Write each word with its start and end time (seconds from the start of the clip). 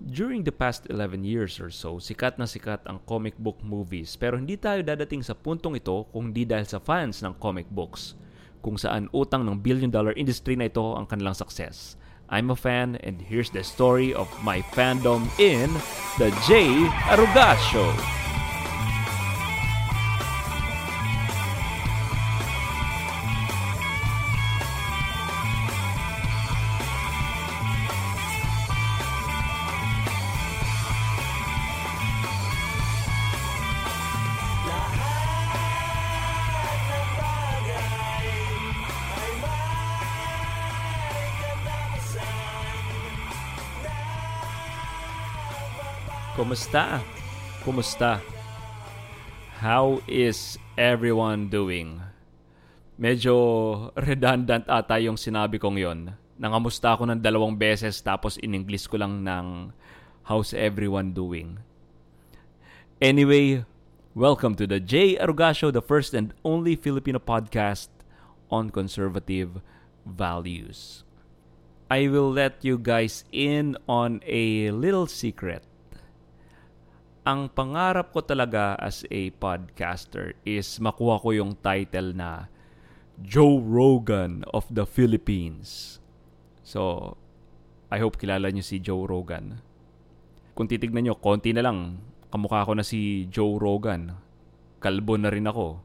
During 0.00 0.48
the 0.48 0.52
past 0.52 0.88
11 0.88 1.28
years 1.28 1.60
or 1.60 1.68
so, 1.68 2.00
sikat 2.00 2.40
na 2.40 2.48
sikat 2.48 2.80
ang 2.88 3.04
comic 3.04 3.36
book 3.36 3.60
movies 3.60 4.16
pero 4.16 4.40
hindi 4.40 4.56
tayo 4.56 4.80
dadating 4.80 5.20
sa 5.20 5.36
puntong 5.36 5.76
ito 5.76 6.08
kung 6.08 6.32
hindi 6.32 6.48
dahil 6.48 6.64
sa 6.64 6.80
fans 6.80 7.20
ng 7.20 7.36
comic 7.36 7.68
books, 7.68 8.16
kung 8.64 8.80
saan 8.80 9.12
utang 9.12 9.44
ng 9.44 9.60
billion 9.60 9.92
dollar 9.92 10.16
industry 10.16 10.56
na 10.56 10.72
ito 10.72 10.96
ang 10.96 11.04
kanilang 11.04 11.36
success. 11.36 12.00
I'm 12.32 12.48
a 12.48 12.56
fan 12.56 12.96
and 13.04 13.20
here's 13.20 13.52
the 13.52 13.60
story 13.60 14.16
of 14.16 14.32
my 14.40 14.64
fandom 14.72 15.28
in 15.36 15.68
The 16.16 16.32
J. 16.48 16.88
Arugas 17.12 17.60
Show. 17.68 18.19
Kumusta? 46.70 47.02
Kumusta? 47.66 48.12
How 49.58 49.98
is 50.06 50.54
everyone 50.78 51.50
doing? 51.50 51.98
Medyo 52.94 53.34
redundant 53.98 54.70
ata 54.70 55.02
yung 55.02 55.18
sinabi 55.18 55.58
kong 55.58 55.82
yon. 55.82 56.14
Nangamusta 56.38 56.94
ako 56.94 57.10
ng 57.10 57.18
dalawang 57.18 57.58
beses 57.58 57.98
tapos 57.98 58.38
in 58.38 58.54
English 58.54 58.86
ko 58.86 59.02
lang 59.02 59.26
ng 59.26 59.74
how's 60.30 60.54
everyone 60.54 61.10
doing. 61.10 61.58
Anyway, 63.02 63.66
welcome 64.14 64.54
to 64.54 64.62
the 64.62 64.78
J. 64.78 65.18
Arugasio, 65.18 65.74
the 65.74 65.82
first 65.82 66.14
and 66.14 66.30
only 66.46 66.78
Filipino 66.78 67.18
podcast 67.18 67.90
on 68.46 68.70
conservative 68.70 69.58
values. 70.06 71.02
I 71.90 72.06
will 72.06 72.30
let 72.30 72.62
you 72.62 72.78
guys 72.78 73.26
in 73.34 73.74
on 73.90 74.22
a 74.22 74.70
little 74.70 75.10
secret 75.10 75.66
ang 77.30 77.46
pangarap 77.46 78.10
ko 78.10 78.26
talaga 78.26 78.74
as 78.82 79.06
a 79.06 79.30
podcaster 79.38 80.34
is 80.42 80.82
makuha 80.82 81.22
ko 81.22 81.30
yung 81.30 81.54
title 81.62 82.10
na 82.10 82.50
Joe 83.22 83.62
Rogan 83.62 84.42
of 84.50 84.66
the 84.66 84.82
Philippines. 84.82 86.02
So, 86.66 87.14
I 87.86 88.02
hope 88.02 88.18
kilala 88.18 88.50
niyo 88.50 88.66
si 88.66 88.82
Joe 88.82 89.06
Rogan. 89.06 89.62
Kung 90.58 90.66
titignan 90.66 91.06
niyo, 91.06 91.22
konti 91.22 91.54
na 91.54 91.62
lang, 91.62 92.02
kamukha 92.34 92.66
ko 92.66 92.74
na 92.74 92.82
si 92.82 93.30
Joe 93.30 93.62
Rogan. 93.62 94.10
Kalbo 94.82 95.14
na 95.14 95.30
rin 95.30 95.46
ako. 95.46 95.78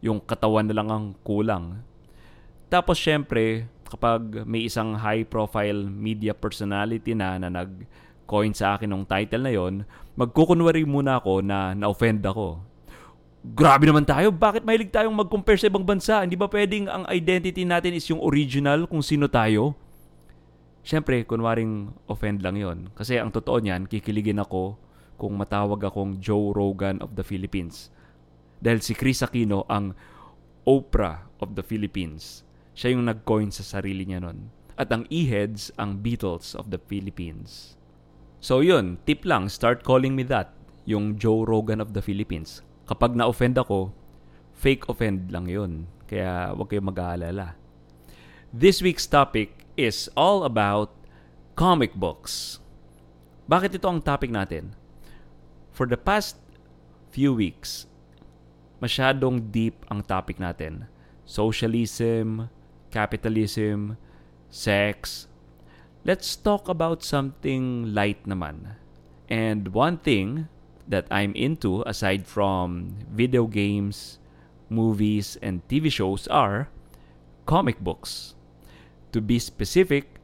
Yung 0.00 0.24
katawan 0.24 0.64
na 0.64 0.76
lang 0.80 0.88
ang 0.88 1.12
kulang. 1.20 1.84
Tapos 2.72 2.96
syempre, 2.96 3.68
kapag 3.84 4.48
may 4.48 4.64
isang 4.64 4.96
high-profile 4.96 5.92
media 5.92 6.32
personality 6.32 7.12
na 7.12 7.36
na 7.36 7.52
nag 7.52 7.84
coin 8.24 8.52
sa 8.56 8.76
akin 8.76 8.90
ng 8.90 9.04
title 9.04 9.44
na 9.44 9.52
yon, 9.52 9.74
magkukunwari 10.16 10.84
muna 10.84 11.20
ako 11.20 11.44
na 11.44 11.72
na-offend 11.76 12.24
ako. 12.24 12.60
Grabe 13.44 13.84
naman 13.84 14.08
tayo, 14.08 14.32
bakit 14.32 14.64
mahilig 14.64 14.88
tayong 14.88 15.12
mag-compare 15.12 15.60
sa 15.60 15.68
ibang 15.68 15.84
bansa? 15.84 16.24
Hindi 16.24 16.32
ba 16.32 16.48
pwedeng 16.48 16.88
ang 16.88 17.04
identity 17.12 17.68
natin 17.68 17.92
is 17.92 18.08
yung 18.08 18.24
original 18.24 18.88
kung 18.88 19.04
sino 19.04 19.28
tayo? 19.28 19.76
Siyempre, 20.80 21.24
kunwaring 21.28 21.92
offend 22.08 22.40
lang 22.40 22.56
yon. 22.56 22.88
Kasi 22.96 23.20
ang 23.20 23.28
totoo 23.28 23.60
niyan, 23.60 23.84
kikiligin 23.84 24.40
ako 24.40 24.80
kung 25.20 25.36
matawag 25.36 25.80
akong 25.80 26.20
Joe 26.24 26.56
Rogan 26.56 27.04
of 27.04 27.16
the 27.16 27.24
Philippines. 27.24 27.92
Dahil 28.64 28.80
si 28.80 28.96
Chris 28.96 29.20
Aquino 29.20 29.68
ang 29.68 29.92
Oprah 30.64 31.28
of 31.44 31.52
the 31.52 31.64
Philippines. 31.64 32.48
Siya 32.72 32.96
yung 32.96 33.04
nag-coin 33.04 33.52
sa 33.52 33.60
sarili 33.60 34.08
niya 34.08 34.24
nun. 34.24 34.48
At 34.80 34.88
ang 34.88 35.04
E-Heads 35.12 35.76
ang 35.76 36.00
Beatles 36.00 36.56
of 36.56 36.72
the 36.72 36.80
Philippines. 36.80 37.76
So 38.44 38.60
yun, 38.60 39.00
tip 39.08 39.24
lang, 39.24 39.48
start 39.48 39.80
calling 39.88 40.12
me 40.12 40.20
that, 40.28 40.52
yung 40.84 41.16
Joe 41.16 41.48
Rogan 41.48 41.80
of 41.80 41.96
the 41.96 42.04
Philippines. 42.04 42.60
Kapag 42.84 43.16
na-offend 43.16 43.56
ako, 43.56 43.88
fake 44.52 44.84
offend 44.84 45.32
lang 45.32 45.48
yun. 45.48 45.88
Kaya 46.04 46.52
huwag 46.52 46.68
kayong 46.68 46.92
mag-aalala. 46.92 47.56
This 48.52 48.84
week's 48.84 49.08
topic 49.08 49.64
is 49.80 50.12
all 50.12 50.44
about 50.44 50.92
comic 51.56 51.96
books. 51.96 52.60
Bakit 53.48 53.80
ito 53.80 53.88
ang 53.88 54.04
topic 54.04 54.28
natin? 54.28 54.76
For 55.72 55.88
the 55.88 55.96
past 55.96 56.36
few 57.16 57.32
weeks, 57.32 57.88
masyadong 58.84 59.56
deep 59.56 59.88
ang 59.88 60.04
topic 60.04 60.36
natin. 60.36 60.84
Socialism, 61.24 62.52
capitalism, 62.92 63.96
sex, 64.52 65.32
let's 66.04 66.36
talk 66.36 66.68
about 66.68 67.00
something 67.00 67.96
light 67.96 68.20
naman. 68.28 68.76
And 69.32 69.72
one 69.72 69.96
thing 69.96 70.52
that 70.84 71.08
I'm 71.08 71.32
into 71.32 71.80
aside 71.88 72.28
from 72.28 72.92
video 73.08 73.48
games, 73.48 74.20
movies, 74.68 75.40
and 75.40 75.64
TV 75.64 75.88
shows 75.88 76.28
are 76.28 76.68
comic 77.48 77.80
books. 77.80 78.36
To 79.16 79.24
be 79.24 79.40
specific, 79.40 80.20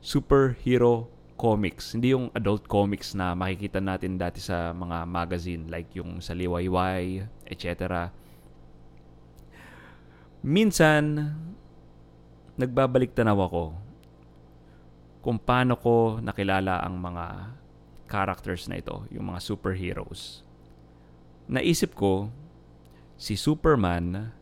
superhero 0.00 1.12
comics. 1.36 1.92
Hindi 1.92 2.16
yung 2.16 2.32
adult 2.32 2.64
comics 2.64 3.12
na 3.12 3.36
makikita 3.36 3.84
natin 3.84 4.16
dati 4.16 4.40
sa 4.40 4.72
mga 4.72 5.04
magazine 5.04 5.68
like 5.68 5.92
yung 5.92 6.24
sa 6.24 6.32
Liwayway, 6.32 7.28
etc. 7.44 8.08
Minsan, 10.40 11.36
nagbabalik 12.56 13.12
tanaw 13.12 13.44
ako 13.44 13.87
kung 15.20 15.36
paano 15.38 15.74
ko 15.74 16.22
nakilala 16.22 16.82
ang 16.82 16.98
mga 17.02 17.56
characters 18.08 18.66
na 18.66 18.80
ito, 18.80 19.04
yung 19.12 19.28
mga 19.30 19.40
superheroes. 19.44 20.42
Naisip 21.48 21.92
ko, 21.92 22.32
si 23.20 23.36
Superman, 23.36 24.32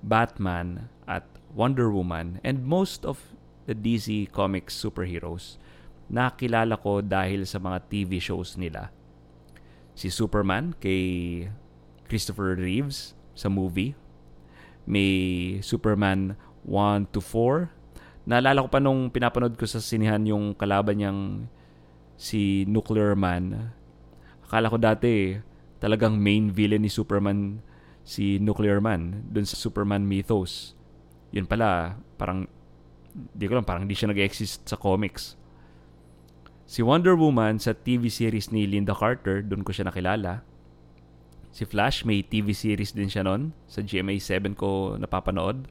Batman, 0.00 0.88
at 1.04 1.26
Wonder 1.52 1.90
Woman, 1.90 2.38
and 2.46 2.62
most 2.62 3.02
of 3.02 3.34
the 3.66 3.74
DC 3.74 4.30
Comics 4.30 4.72
superheroes, 4.72 5.58
nakilala 6.10 6.78
ko 6.78 7.02
dahil 7.02 7.44
sa 7.44 7.58
mga 7.58 7.86
TV 7.90 8.22
shows 8.22 8.54
nila. 8.54 8.94
Si 9.94 10.08
Superman 10.08 10.72
kay 10.78 11.46
Christopher 12.10 12.58
Reeves 12.58 13.14
sa 13.34 13.46
movie. 13.46 13.94
May 14.88 15.62
Superman 15.62 16.34
1 16.66 17.14
to 17.14 17.22
4 17.22 17.70
Naalala 18.30 18.62
ko 18.62 18.70
pa 18.70 18.78
nung 18.78 19.10
pinapanood 19.10 19.58
ko 19.58 19.66
sa 19.66 19.82
sinihan 19.82 20.22
yung 20.22 20.54
kalaban 20.54 21.02
niyang 21.02 21.50
si 22.14 22.62
Nuclear 22.70 23.18
Man. 23.18 23.74
Akala 24.46 24.70
ko 24.70 24.78
dati 24.78 25.34
talagang 25.82 26.14
main 26.14 26.54
villain 26.54 26.78
ni 26.78 26.86
Superman 26.86 27.58
si 28.06 28.38
Nuclear 28.38 28.78
Man 28.78 29.26
dun 29.34 29.42
sa 29.42 29.58
Superman 29.58 30.06
mythos. 30.06 30.78
Yun 31.34 31.50
pala, 31.50 31.98
parang 32.14 32.46
di 33.10 33.50
ko 33.50 33.58
lang, 33.58 33.66
parang 33.66 33.90
di 33.90 33.98
siya 33.98 34.14
nag-exist 34.14 34.62
sa 34.62 34.78
comics. 34.78 35.34
Si 36.70 36.86
Wonder 36.86 37.18
Woman 37.18 37.58
sa 37.58 37.74
TV 37.74 38.06
series 38.06 38.54
ni 38.54 38.62
Linda 38.62 38.94
Carter, 38.94 39.42
doon 39.42 39.66
ko 39.66 39.74
siya 39.74 39.90
nakilala. 39.90 40.46
Si 41.50 41.66
Flash, 41.66 42.06
may 42.06 42.22
TV 42.22 42.54
series 42.54 42.94
din 42.94 43.10
siya 43.10 43.26
noon. 43.26 43.50
Sa 43.66 43.82
GMA 43.82 44.22
7 44.22 44.54
ko 44.54 44.94
napapanood. 44.94 45.66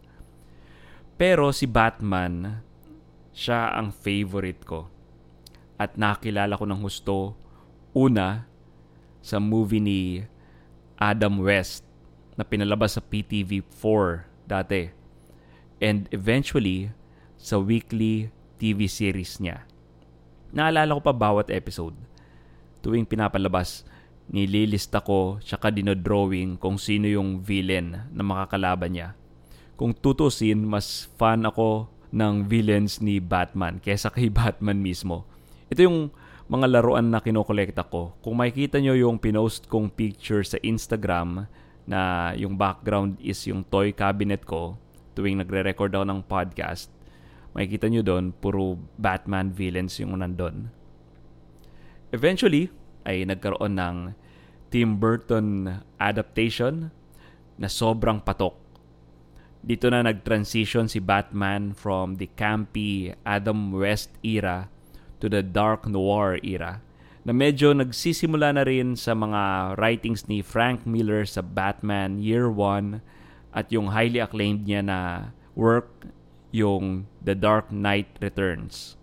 Pero 1.19 1.51
si 1.51 1.67
Batman, 1.67 2.63
siya 3.35 3.75
ang 3.75 3.91
favorite 3.91 4.63
ko. 4.63 4.87
At 5.75 5.99
nakilala 5.99 6.55
ko 6.55 6.63
ng 6.63 6.79
husto 6.79 7.35
una 7.91 8.47
sa 9.19 9.35
movie 9.35 9.83
ni 9.83 10.23
Adam 10.95 11.43
West 11.43 11.83
na 12.39 12.47
pinalabas 12.47 12.95
sa 12.95 13.03
PTV4 13.03 14.03
dati. 14.47 14.95
And 15.83 16.07
eventually, 16.15 16.95
sa 17.35 17.59
weekly 17.59 18.31
TV 18.55 18.87
series 18.87 19.43
niya. 19.43 19.67
Naalala 20.55 20.95
ko 20.95 21.01
pa 21.03 21.11
bawat 21.11 21.51
episode. 21.51 21.99
Tuwing 22.79 23.03
pinapalabas, 23.03 23.83
nililista 24.31 25.03
ko 25.03 25.43
tsaka 25.43 25.67
dinodrawing 25.67 26.55
kung 26.55 26.79
sino 26.79 27.11
yung 27.11 27.43
villain 27.43 28.07
na 28.07 28.23
makakalaban 28.23 28.95
niya 28.95 29.19
kung 29.79 29.95
tutusin, 29.95 30.67
mas 30.67 31.07
fan 31.15 31.47
ako 31.47 31.87
ng 32.11 32.51
villains 32.51 32.99
ni 32.99 33.23
Batman 33.23 33.79
kesa 33.79 34.11
kay 34.11 34.27
Batman 34.35 34.83
mismo. 34.83 35.23
Ito 35.71 35.87
yung 35.87 36.11
mga 36.51 36.67
laruan 36.67 37.07
na 37.07 37.23
kinokolekta 37.23 37.87
ko. 37.87 38.11
Kung 38.19 38.43
makikita 38.43 38.83
nyo 38.83 38.91
yung 38.99 39.15
pinost 39.23 39.71
kong 39.71 39.87
picture 39.95 40.43
sa 40.43 40.59
Instagram 40.59 41.47
na 41.87 42.33
yung 42.35 42.59
background 42.59 43.15
is 43.23 43.39
yung 43.47 43.63
toy 43.63 43.95
cabinet 43.95 44.43
ko 44.43 44.75
tuwing 45.15 45.39
nagre-record 45.39 45.95
ako 45.95 46.05
ng 46.11 46.21
podcast, 46.27 46.91
makikita 47.55 47.87
nyo 47.87 48.03
doon, 48.03 48.35
puro 48.35 48.75
Batman 48.99 49.55
villains 49.55 49.95
yung 50.03 50.19
nandun. 50.19 50.75
Eventually, 52.11 52.67
ay 53.07 53.23
nagkaroon 53.23 53.79
ng 53.79 53.97
Tim 54.73 54.99
Burton 54.99 55.79
adaptation 56.01 56.91
na 57.55 57.71
sobrang 57.71 58.19
patok. 58.19 58.68
Dito 59.59 59.91
na 59.91 59.99
nag-transition 60.07 60.87
si 60.87 61.03
Batman 61.03 61.75
from 61.75 62.15
the 62.15 62.31
campy 62.39 63.11
Adam 63.27 63.75
West 63.75 64.15
era 64.23 64.71
to 65.19 65.27
the 65.27 65.43
dark 65.43 65.83
noir 65.83 66.39
era 66.39 66.79
na 67.27 67.35
medyo 67.35 67.75
nagsisimula 67.75 68.55
na 68.55 68.63
rin 68.63 68.95
sa 68.95 69.11
mga 69.11 69.75
writings 69.75 70.31
ni 70.31 70.39
Frank 70.39 70.87
Miller 70.87 71.27
sa 71.27 71.43
Batman 71.43 72.23
Year 72.23 72.47
1 72.47 73.03
at 73.51 73.67
yung 73.75 73.91
highly 73.91 74.23
acclaimed 74.23 74.63
niya 74.63 74.79
na 74.79 74.99
work 75.59 76.07
yung 76.55 77.05
The 77.19 77.35
Dark 77.35 77.69
Knight 77.69 78.15
Returns. 78.23 78.95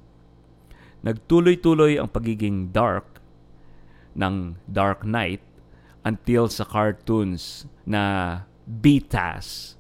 Nagtuloy-tuloy 1.05 2.01
ang 2.01 2.09
pagiging 2.09 2.73
dark 2.73 3.21
ng 4.17 4.57
Dark 4.67 5.05
Knight 5.05 5.45
until 6.03 6.49
sa 6.49 6.65
cartoons 6.65 7.69
na 7.85 8.43
BTAS 8.67 9.76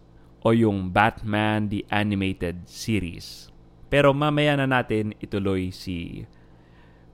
o 0.46 0.54
yung 0.54 0.94
Batman 0.94 1.66
the 1.66 1.82
Animated 1.90 2.70
Series. 2.70 3.50
Pero 3.90 4.14
mamaya 4.14 4.54
na 4.54 4.70
natin 4.70 5.10
ituloy 5.18 5.74
si 5.74 6.22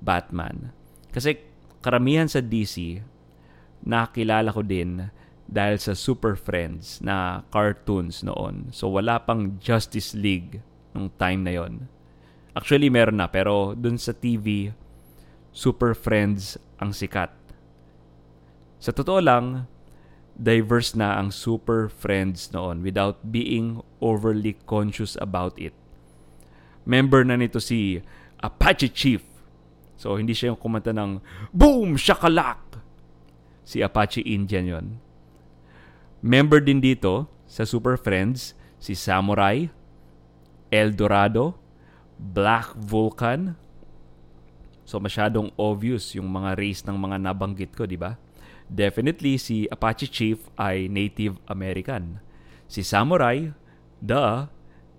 Batman. 0.05 0.69
Kasi 1.09 1.41
karamihan 1.81 2.29
sa 2.29 2.45
DC, 2.45 3.01
nakilala 3.89 4.53
ko 4.53 4.61
din 4.61 5.09
dahil 5.49 5.81
sa 5.81 5.97
Super 5.97 6.37
Friends 6.37 7.01
na 7.01 7.49
cartoons 7.49 8.21
noon. 8.21 8.69
So 8.69 8.93
wala 8.93 9.17
pang 9.25 9.57
Justice 9.57 10.13
League 10.13 10.61
nung 10.93 11.09
time 11.17 11.41
na 11.49 11.57
yon. 11.57 11.89
Actually 12.53 12.93
meron 12.93 13.17
na 13.17 13.33
pero 13.33 13.73
dun 13.73 13.97
sa 13.97 14.13
TV, 14.13 14.77
Super 15.57 15.97
Friends 15.97 16.61
ang 16.77 16.93
sikat. 16.93 17.33
Sa 18.77 18.93
totoo 18.93 19.25
lang, 19.25 19.65
diverse 20.39 20.97
na 20.97 21.21
ang 21.21 21.29
Super 21.31 21.89
Friends 21.93 22.51
noon 22.51 22.81
without 22.81 23.21
being 23.29 23.85
overly 24.01 24.57
conscious 24.65 25.17
about 25.21 25.55
it. 25.61 25.77
Member 26.83 27.23
na 27.23 27.39
nito 27.39 27.63
si 27.63 28.03
Apache 28.43 28.91
Chief. 28.91 29.23
So, 29.95 30.19
hindi 30.19 30.35
siya 30.35 30.51
yung 30.51 30.61
kumanta 30.61 30.91
ng 30.91 31.23
Boom! 31.55 31.95
Shakalak! 31.95 32.83
Si 33.63 33.79
Apache 33.85 34.25
Indian 34.27 34.67
yon. 34.67 34.87
Member 36.23 36.59
din 36.59 36.83
dito 36.83 37.31
sa 37.47 37.63
Super 37.63 37.95
Friends 37.95 38.55
si 38.83 38.99
Samurai, 38.99 39.71
El 40.75 40.99
Dorado, 40.99 41.55
Black 42.19 42.75
Vulcan. 42.75 43.55
So 44.83 44.99
masyadong 44.99 45.55
obvious 45.55 46.19
yung 46.19 46.27
mga 46.27 46.59
race 46.59 46.83
ng 46.83 46.99
mga 46.99 47.23
nabanggit 47.23 47.71
ko, 47.79 47.87
di 47.87 47.95
ba? 47.95 48.19
Definitely, 48.69 49.39
si 49.39 49.67
Apache 49.71 50.07
Chief 50.11 50.39
ay 50.59 50.87
Native 50.87 51.39
American. 51.49 52.23
Si 52.67 52.83
Samurai, 52.83 53.53
the 54.03 54.49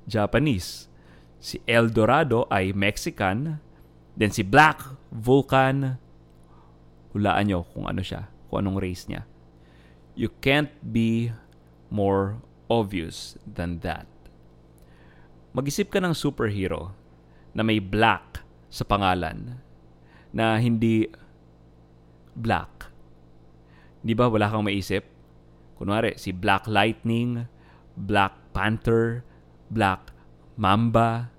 Japanese. 0.08 0.88
Si 1.44 1.60
El 1.68 1.92
Dorado 1.92 2.48
ay 2.48 2.72
Mexican. 2.72 3.60
Then 4.16 4.32
si 4.32 4.46
Black 4.46 4.80
Vulcan, 5.10 5.98
hulaan 7.14 7.50
nyo 7.50 7.66
kung 7.70 7.86
ano 7.86 8.02
siya, 8.02 8.30
kung 8.50 8.66
anong 8.66 8.82
race 8.82 9.10
niya. 9.10 9.26
You 10.14 10.30
can't 10.42 10.70
be 10.82 11.34
more 11.90 12.42
obvious 12.70 13.38
than 13.46 13.82
that. 13.82 14.06
Mag-isip 15.54 15.94
ka 15.94 16.02
ng 16.02 16.18
superhero 16.18 16.98
na 17.54 17.62
may 17.62 17.78
black 17.78 18.42
sa 18.74 18.82
pangalan 18.82 19.62
na 20.34 20.58
hindi 20.58 21.06
black 22.34 22.93
Di 24.04 24.12
ba 24.12 24.28
wala 24.28 24.52
kang 24.52 24.68
maisip? 24.68 25.08
Kunwari, 25.80 26.20
si 26.20 26.36
Black 26.36 26.68
Lightning, 26.68 27.48
Black 27.96 28.36
Panther, 28.52 29.24
Black 29.72 30.12
Mamba, 30.60 31.34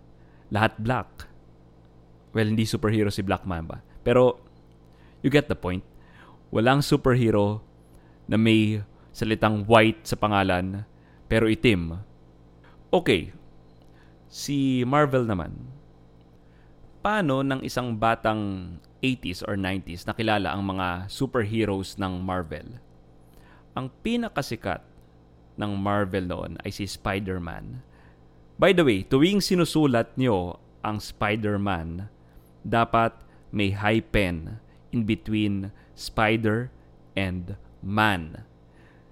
lahat 0.51 0.75
black. 0.81 1.31
Well, 2.35 2.51
hindi 2.51 2.67
superhero 2.67 3.15
si 3.15 3.23
Black 3.23 3.47
Mamba. 3.47 3.85
Pero, 4.03 4.43
you 5.23 5.31
get 5.31 5.47
the 5.47 5.55
point. 5.55 5.87
Walang 6.51 6.83
superhero 6.83 7.63
na 8.27 8.35
may 8.35 8.83
salitang 9.15 9.63
white 9.71 10.03
sa 10.03 10.19
pangalan, 10.19 10.83
pero 11.31 11.47
itim. 11.47 12.03
Okay, 12.91 13.31
si 14.27 14.83
Marvel 14.83 15.31
naman. 15.31 15.55
Paano 17.05 17.47
ng 17.47 17.63
isang 17.63 17.95
batang 17.95 18.75
80s 19.05 19.45
or 19.45 19.61
90s 19.61 20.09
nakilala 20.09 20.56
ang 20.56 20.65
mga 20.65 21.12
superheroes 21.12 22.01
ng 22.01 22.25
Marvel. 22.25 22.81
Ang 23.77 23.93
pinakasikat 24.01 24.81
ng 25.61 25.73
Marvel 25.77 26.25
noon 26.25 26.56
ay 26.65 26.73
si 26.73 26.89
Spider-Man. 26.89 27.85
By 28.56 28.73
the 28.73 28.87
way, 28.87 29.05
tuwing 29.05 29.45
sinusulat 29.45 30.17
nyo 30.17 30.56
ang 30.81 31.05
Spider-Man, 31.05 32.09
dapat 32.65 33.12
may 33.53 33.77
high 33.77 34.01
pen 34.01 34.62
in 34.89 35.05
between 35.05 35.69
Spider 35.93 36.73
and 37.12 37.61
Man. 37.85 38.49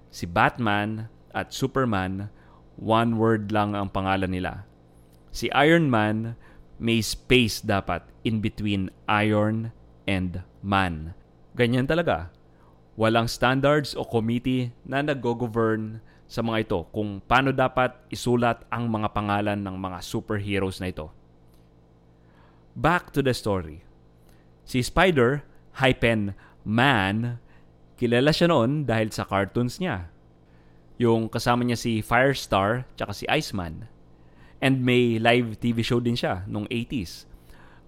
Si 0.09 0.25
Batman 0.25 1.11
at 1.35 1.53
Superman, 1.53 2.33
one 2.79 3.21
word 3.21 3.53
lang 3.53 3.77
ang 3.77 3.93
pangalan 3.93 4.33
nila. 4.33 4.65
Si 5.29 5.49
Iron 5.53 5.89
Man, 5.89 6.39
may 6.81 6.99
space 7.01 7.61
dapat 7.61 8.03
in 8.25 8.41
between 8.43 8.89
iron 9.07 9.71
and 10.09 10.43
man. 10.63 11.13
Ganyan 11.53 11.85
talaga. 11.85 12.33
Walang 12.93 13.29
standards 13.29 13.97
o 13.97 14.05
committee 14.05 14.73
na 14.85 15.01
nag-govern 15.01 16.01
sa 16.29 16.41
mga 16.41 16.57
ito 16.65 16.79
kung 16.89 17.21
paano 17.21 17.53
dapat 17.53 17.93
isulat 18.09 18.65
ang 18.73 18.89
mga 18.89 19.13
pangalan 19.13 19.59
ng 19.59 19.75
mga 19.77 19.97
superheroes 20.01 20.81
na 20.81 20.89
ito. 20.89 21.13
Back 22.73 23.13
to 23.13 23.21
the 23.21 23.37
story. 23.37 23.85
Si 24.65 24.81
Spider, 24.81 25.45
hypen 25.77 26.33
man, 26.65 27.37
kilala 27.99 28.33
siya 28.33 28.49
noon 28.49 28.87
dahil 28.87 29.13
sa 29.13 29.27
cartoons 29.27 29.77
niya. 29.77 30.09
Yung 30.97 31.29
kasama 31.29 31.61
niya 31.61 31.77
si 31.77 32.01
Firestar 32.01 32.89
tsaka 32.97 33.13
si 33.13 33.25
Iceman. 33.29 33.85
And 34.63 34.81
may 34.81 35.19
live 35.19 35.59
TV 35.59 35.83
show 35.83 35.99
din 35.99 36.15
siya 36.15 36.47
nung 36.47 36.65
80s. 36.71 37.27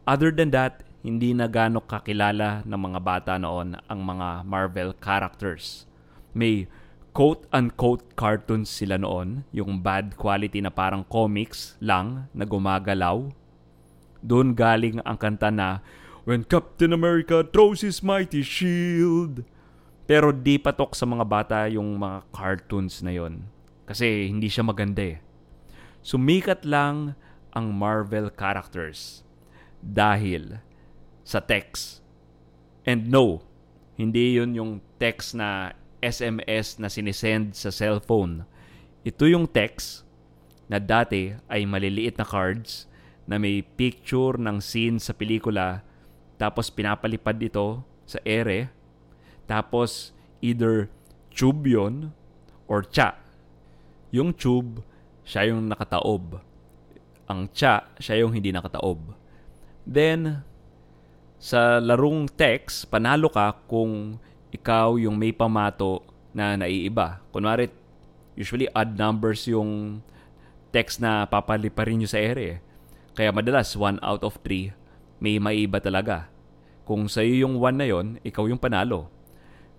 Other 0.05 0.29
than 0.29 0.53
that, 0.53 0.85
hindi 1.05 1.37
na 1.37 1.45
gaano 1.45 1.85
kakilala 1.85 2.65
ng 2.65 2.79
mga 2.81 2.99
bata 3.05 3.33
noon 3.37 3.77
ang 3.85 3.99
mga 4.01 4.41
Marvel 4.41 4.89
characters. 4.97 5.85
May 6.33 6.65
quote-unquote 7.13 8.17
cartoons 8.17 8.73
sila 8.73 8.97
noon, 8.97 9.45
yung 9.53 9.85
bad 9.85 10.17
quality 10.17 10.65
na 10.65 10.73
parang 10.73 11.05
comics 11.05 11.77
lang 11.77 12.25
na 12.33 12.41
gumagalaw. 12.41 13.29
Doon 14.25 14.57
galing 14.57 14.97
ang 15.05 15.21
kanta 15.21 15.53
na 15.53 15.85
When 16.25 16.41
Captain 16.41 16.89
America 16.89 17.45
throws 17.45 17.85
his 17.85 18.01
mighty 18.01 18.41
shield. 18.41 19.45
Pero 20.09 20.33
di 20.33 20.57
patok 20.57 20.97
sa 20.97 21.05
mga 21.05 21.21
bata 21.21 21.59
yung 21.69 22.01
mga 22.01 22.25
cartoons 22.33 23.05
na 23.05 23.13
yon. 23.13 23.45
Kasi 23.85 24.25
hindi 24.25 24.49
siya 24.49 24.65
maganda 24.65 25.05
eh. 25.05 25.21
Sumikat 26.01 26.65
lang 26.65 27.13
ang 27.53 27.69
Marvel 27.77 28.33
characters 28.33 29.21
dahil 29.85 30.65
sa 31.25 31.41
text. 31.41 32.05
And 32.85 33.09
no, 33.09 33.41
hindi 33.97 34.37
yun 34.37 34.53
yung 34.53 34.71
text 35.01 35.33
na 35.33 35.73
SMS 35.99 36.77
na 36.77 36.87
sinisend 36.87 37.57
sa 37.57 37.73
cellphone. 37.73 38.45
Ito 39.01 39.25
yung 39.25 39.49
text 39.49 40.05
na 40.69 40.77
dati 40.77 41.33
ay 41.49 41.65
maliliit 41.65 42.21
na 42.21 42.25
cards 42.25 42.85
na 43.25 43.41
may 43.41 43.65
picture 43.65 44.37
ng 44.37 44.61
scene 44.61 45.01
sa 45.01 45.17
pelikula 45.17 45.81
tapos 46.37 46.69
pinapalipad 46.69 47.41
dito 47.41 47.81
sa 48.05 48.21
ere 48.21 48.69
tapos 49.49 50.13
either 50.45 50.89
tube 51.33 51.65
yon 51.65 52.13
or 52.69 52.85
cha. 52.85 53.17
Yung 54.09 54.33
tube, 54.33 54.81
siya 55.25 55.49
yung 55.49 55.69
nakataob. 55.69 56.41
Ang 57.25 57.49
cha, 57.53 57.89
siya 57.97 58.25
yung 58.25 58.33
hindi 58.33 58.53
nakataob. 58.53 59.13
Then, 59.85 60.45
sa 61.39 61.77
larong 61.83 62.25
text, 62.31 62.87
panalo 62.89 63.29
ka 63.29 63.53
kung 63.67 64.17
ikaw 64.49 64.95
yung 64.95 65.19
may 65.19 65.35
pamato 65.35 66.01
na 66.31 66.55
naiiba. 66.55 67.23
Kunwari, 67.31 67.71
usually 68.35 68.67
odd 68.71 68.95
numbers 68.95 69.47
yung 69.47 69.99
text 70.75 70.99
na 70.99 71.23
papaliparin 71.27 72.03
nyo 72.03 72.09
sa 72.09 72.19
ere. 72.19 72.59
Kaya 73.15 73.31
madalas, 73.31 73.71
1 73.75 74.03
out 74.03 74.23
of 74.27 74.35
3, 74.43 74.75
may 75.23 75.39
maiba 75.39 75.79
talaga. 75.79 76.27
Kung 76.83 77.07
sa'yo 77.07 77.47
yung 77.47 77.55
1 77.63 77.79
na 77.79 77.87
yon, 77.87 78.19
ikaw 78.27 78.45
yung 78.51 78.59
panalo. 78.59 79.07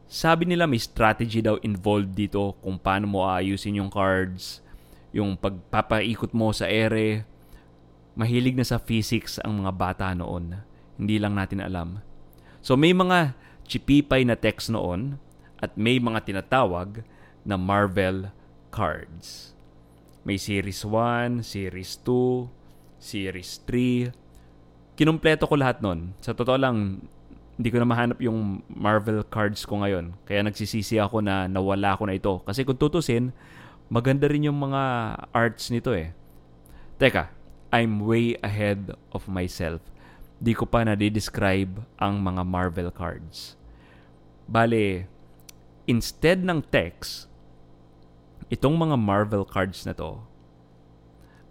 Sabi 0.07 0.47
nila 0.47 0.65
may 0.71 0.79
strategy 0.79 1.43
daw 1.43 1.59
involved 1.67 2.15
dito 2.15 2.55
kung 2.63 2.79
paano 2.79 3.11
mo 3.11 3.19
aayusin 3.27 3.83
yung 3.83 3.91
cards, 3.91 4.63
yung 5.11 5.35
pagpapaikot 5.37 6.31
mo 6.31 6.55
sa 6.55 6.71
ere. 6.71 7.27
Mahilig 8.17 8.57
na 8.57 8.65
sa 8.65 8.81
physics 8.81 9.37
ang 9.43 9.61
mga 9.61 9.73
bata 9.77 10.07
noon. 10.17 10.63
Hindi 10.97 11.17
lang 11.21 11.37
natin 11.37 11.61
alam. 11.61 12.01
So 12.65 12.75
may 12.75 12.97
mga 12.97 13.37
chipipay 13.69 14.25
na 14.25 14.35
text 14.35 14.73
noon 14.73 15.21
at 15.61 15.77
may 15.77 15.97
mga 16.01 16.25
tinatawag 16.25 17.05
na 17.47 17.57
Marvel 17.57 18.33
cards. 18.75 19.57
May 20.27 20.37
Series 20.37 20.83
1, 20.83 21.47
Series 21.47 22.03
2, 22.03 22.51
Series 22.99 23.63
3. 23.63 24.11
Kinumpleto 24.99 25.47
ko 25.47 25.55
lahat 25.55 25.79
nun. 25.79 26.17
Sa 26.19 26.35
totoo 26.35 26.59
lang, 26.59 27.07
hindi 27.57 27.69
ko 27.73 27.79
na 27.81 27.89
mahanap 27.89 28.19
yung 28.21 28.61
Marvel 28.69 29.23
cards 29.25 29.65
ko 29.65 29.81
ngayon. 29.81 30.13
Kaya 30.29 30.45
nagsisisi 30.45 31.01
ako 31.01 31.23
na 31.23 31.49
nawala 31.49 31.97
ko 31.97 32.05
na 32.05 32.17
ito. 32.19 32.43
Kasi 32.45 32.67
kung 32.67 32.77
tutusin, 32.77 33.33
maganda 33.89 34.29
rin 34.29 34.45
yung 34.45 34.59
mga 34.59 34.83
arts 35.31 35.71
nito 35.73 35.95
eh. 35.95 36.13
Teka, 37.01 37.33
I'm 37.73 38.05
way 38.05 38.37
ahead 38.43 38.93
of 39.15 39.25
myself. 39.31 39.81
Di 40.37 40.53
ko 40.53 40.69
pa 40.69 40.85
na-describe 40.85 41.81
ang 41.97 42.21
mga 42.21 42.45
Marvel 42.45 42.93
cards. 42.93 43.57
Bale, 44.45 45.09
instead 45.89 46.45
ng 46.45 46.61
text, 46.69 47.27
itong 48.53 48.77
mga 48.77 49.01
Marvel 49.01 49.49
cards 49.49 49.89
na 49.89 49.97
to, 49.97 50.21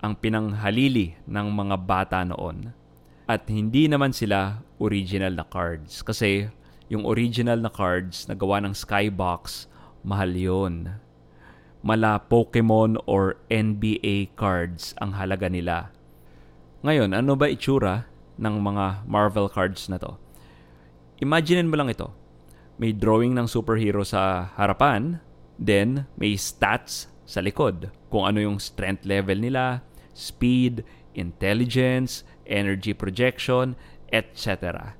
ang 0.05 0.13
pinanghalili 0.13 1.17
ng 1.25 1.47
mga 1.49 1.75
bata 1.81 2.21
noon 2.21 2.77
at 3.25 3.49
hindi 3.49 3.89
naman 3.89 4.13
sila 4.13 4.61
original 4.77 5.33
na 5.33 5.45
cards. 5.49 6.05
Kasi 6.05 6.45
yung 6.85 7.09
original 7.09 7.57
na 7.57 7.73
cards 7.73 8.29
na 8.29 8.37
gawa 8.37 8.61
ng 8.61 8.77
Skybox, 8.77 9.65
mahal 10.05 10.29
yun. 10.37 11.01
Mala 11.81 12.21
Pokemon 12.21 13.01
or 13.09 13.41
NBA 13.49 14.37
cards 14.37 14.93
ang 15.01 15.17
halaga 15.17 15.49
nila. 15.49 15.89
Ngayon, 16.85 17.17
ano 17.17 17.33
ba 17.33 17.49
itsura 17.49 18.05
ng 18.35 18.55
mga 18.59 19.07
Marvel 19.07 19.47
cards 19.51 19.87
na 19.87 19.99
to? 19.99 20.19
Imaginin 21.23 21.71
mo 21.71 21.79
lang 21.79 21.87
ito. 21.87 22.11
May 22.75 22.91
drawing 22.91 23.31
ng 23.31 23.47
superhero 23.47 24.03
sa 24.03 24.51
harapan, 24.59 25.23
then 25.55 26.11
may 26.19 26.35
stats 26.35 27.07
sa 27.23 27.39
likod. 27.39 27.89
Kung 28.11 28.27
ano 28.27 28.43
yung 28.43 28.59
strength 28.59 29.07
level 29.07 29.39
nila, 29.39 29.79
speed, 30.11 30.83
intelligence, 31.15 32.27
energy 32.43 32.91
projection, 32.91 33.79
etc. 34.11 34.93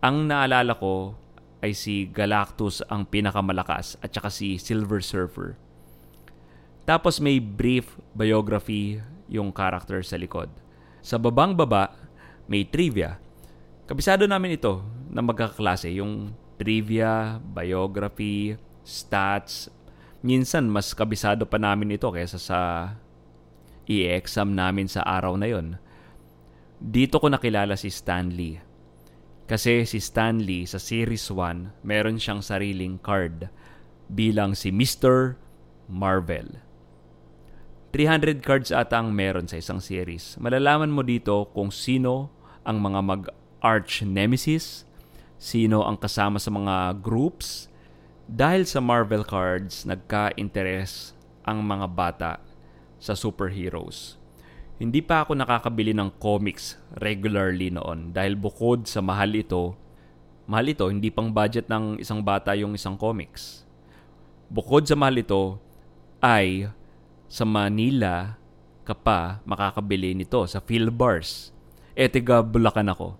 Ang 0.00 0.28
naalala 0.28 0.76
ko 0.76 1.16
ay 1.60 1.76
si 1.76 2.08
Galactus 2.08 2.80
ang 2.88 3.04
pinakamalakas 3.04 4.00
at 4.00 4.12
saka 4.16 4.32
si 4.32 4.56
Silver 4.56 5.04
Surfer. 5.04 5.60
Tapos 6.88 7.20
may 7.20 7.36
brief 7.36 8.00
biography 8.16 9.00
yung 9.28 9.52
character 9.52 10.00
sa 10.00 10.16
likod. 10.16 10.48
Sa 11.04 11.20
babang 11.20 11.56
baba, 11.56 11.92
may 12.50 12.66
trivia. 12.66 13.22
Kabisado 13.86 14.26
namin 14.26 14.58
ito 14.58 14.82
na 15.06 15.22
magkaklase, 15.22 15.94
yung 15.94 16.34
trivia, 16.58 17.38
biography, 17.38 18.58
stats. 18.82 19.70
Minsan, 20.20 20.66
mas 20.66 20.90
kabisado 20.90 21.46
pa 21.46 21.62
namin 21.62 21.94
ito 21.94 22.10
kaysa 22.10 22.42
sa 22.42 22.60
i-exam 23.86 24.50
namin 24.50 24.90
sa 24.90 25.06
araw 25.06 25.38
na 25.38 25.46
yon. 25.46 25.78
Dito 26.82 27.22
ko 27.22 27.30
nakilala 27.30 27.78
si 27.78 27.86
Stanley. 27.86 28.58
Kasi 29.46 29.86
si 29.86 30.02
Stanley 30.02 30.66
sa 30.66 30.82
Series 30.82 31.30
1, 31.30 31.86
meron 31.86 32.18
siyang 32.18 32.42
sariling 32.42 32.98
card 32.98 33.46
bilang 34.10 34.58
si 34.58 34.74
Mr. 34.74 35.38
Marvel. 35.86 36.62
300 37.90 38.38
cards 38.42 38.70
ata 38.70 39.02
ang 39.02 39.10
meron 39.10 39.50
sa 39.50 39.58
isang 39.58 39.82
series. 39.82 40.38
Malalaman 40.38 40.94
mo 40.94 41.02
dito 41.02 41.50
kung 41.50 41.74
sino 41.74 42.30
ang 42.64 42.80
mga 42.80 43.00
mag-arch 43.02 44.04
nemesis, 44.04 44.84
sino 45.40 45.84
ang 45.84 45.96
kasama 45.96 46.36
sa 46.36 46.52
mga 46.52 47.00
groups. 47.00 47.66
Dahil 48.30 48.68
sa 48.68 48.78
Marvel 48.78 49.26
cards, 49.26 49.82
nagka-interes 49.88 51.16
ang 51.42 51.64
mga 51.66 51.86
bata 51.90 52.32
sa 53.00 53.16
superheroes. 53.16 54.20
Hindi 54.80 55.04
pa 55.04 55.24
ako 55.24 55.36
nakakabili 55.36 55.92
ng 55.92 56.16
comics 56.16 56.80
regularly 56.96 57.68
noon 57.68 58.16
dahil 58.16 58.32
bukod 58.32 58.88
sa 58.88 59.04
mahal 59.04 59.36
ito, 59.36 59.76
mahal 60.48 60.72
ito, 60.72 60.88
hindi 60.88 61.12
pang 61.12 61.28
budget 61.28 61.68
ng 61.68 62.00
isang 62.00 62.24
bata 62.24 62.56
yung 62.56 62.72
isang 62.72 62.96
comics. 62.96 63.68
Bukod 64.48 64.88
sa 64.88 64.96
mahal 64.96 65.20
ito, 65.20 65.60
ay 66.20 66.68
sa 67.28 67.44
Manila 67.44 68.36
ka 68.84 68.96
pa 68.96 69.44
makakabili 69.44 70.16
nito 70.16 70.44
sa 70.48 70.60
Philbars. 70.64 71.52
E 71.94 72.06
tiga 72.06 72.40
Bulacan 72.44 72.90
ako. 72.90 73.18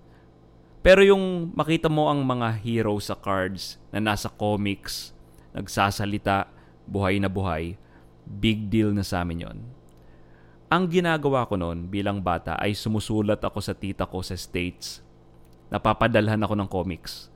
Pero 0.80 1.04
yung 1.04 1.52
makita 1.52 1.92
mo 1.92 2.08
ang 2.08 2.24
mga 2.24 2.56
hero 2.64 2.96
sa 3.02 3.12
cards 3.12 3.76
na 3.92 4.00
nasa 4.00 4.32
comics, 4.32 5.12
nagsasalita, 5.52 6.48
buhay 6.88 7.20
na 7.20 7.28
buhay, 7.28 7.76
big 8.24 8.72
deal 8.72 8.94
na 8.96 9.04
sa 9.04 9.20
amin 9.20 9.44
yon. 9.44 9.58
Ang 10.70 10.86
ginagawa 10.86 11.50
ko 11.50 11.58
noon 11.58 11.90
bilang 11.90 12.22
bata 12.22 12.54
ay 12.56 12.78
sumusulat 12.78 13.42
ako 13.42 13.58
sa 13.58 13.74
tita 13.74 14.06
ko 14.06 14.22
sa 14.22 14.38
States. 14.38 15.02
Napapadalhan 15.68 16.40
ako 16.40 16.54
ng 16.56 16.70
comics. 16.70 17.26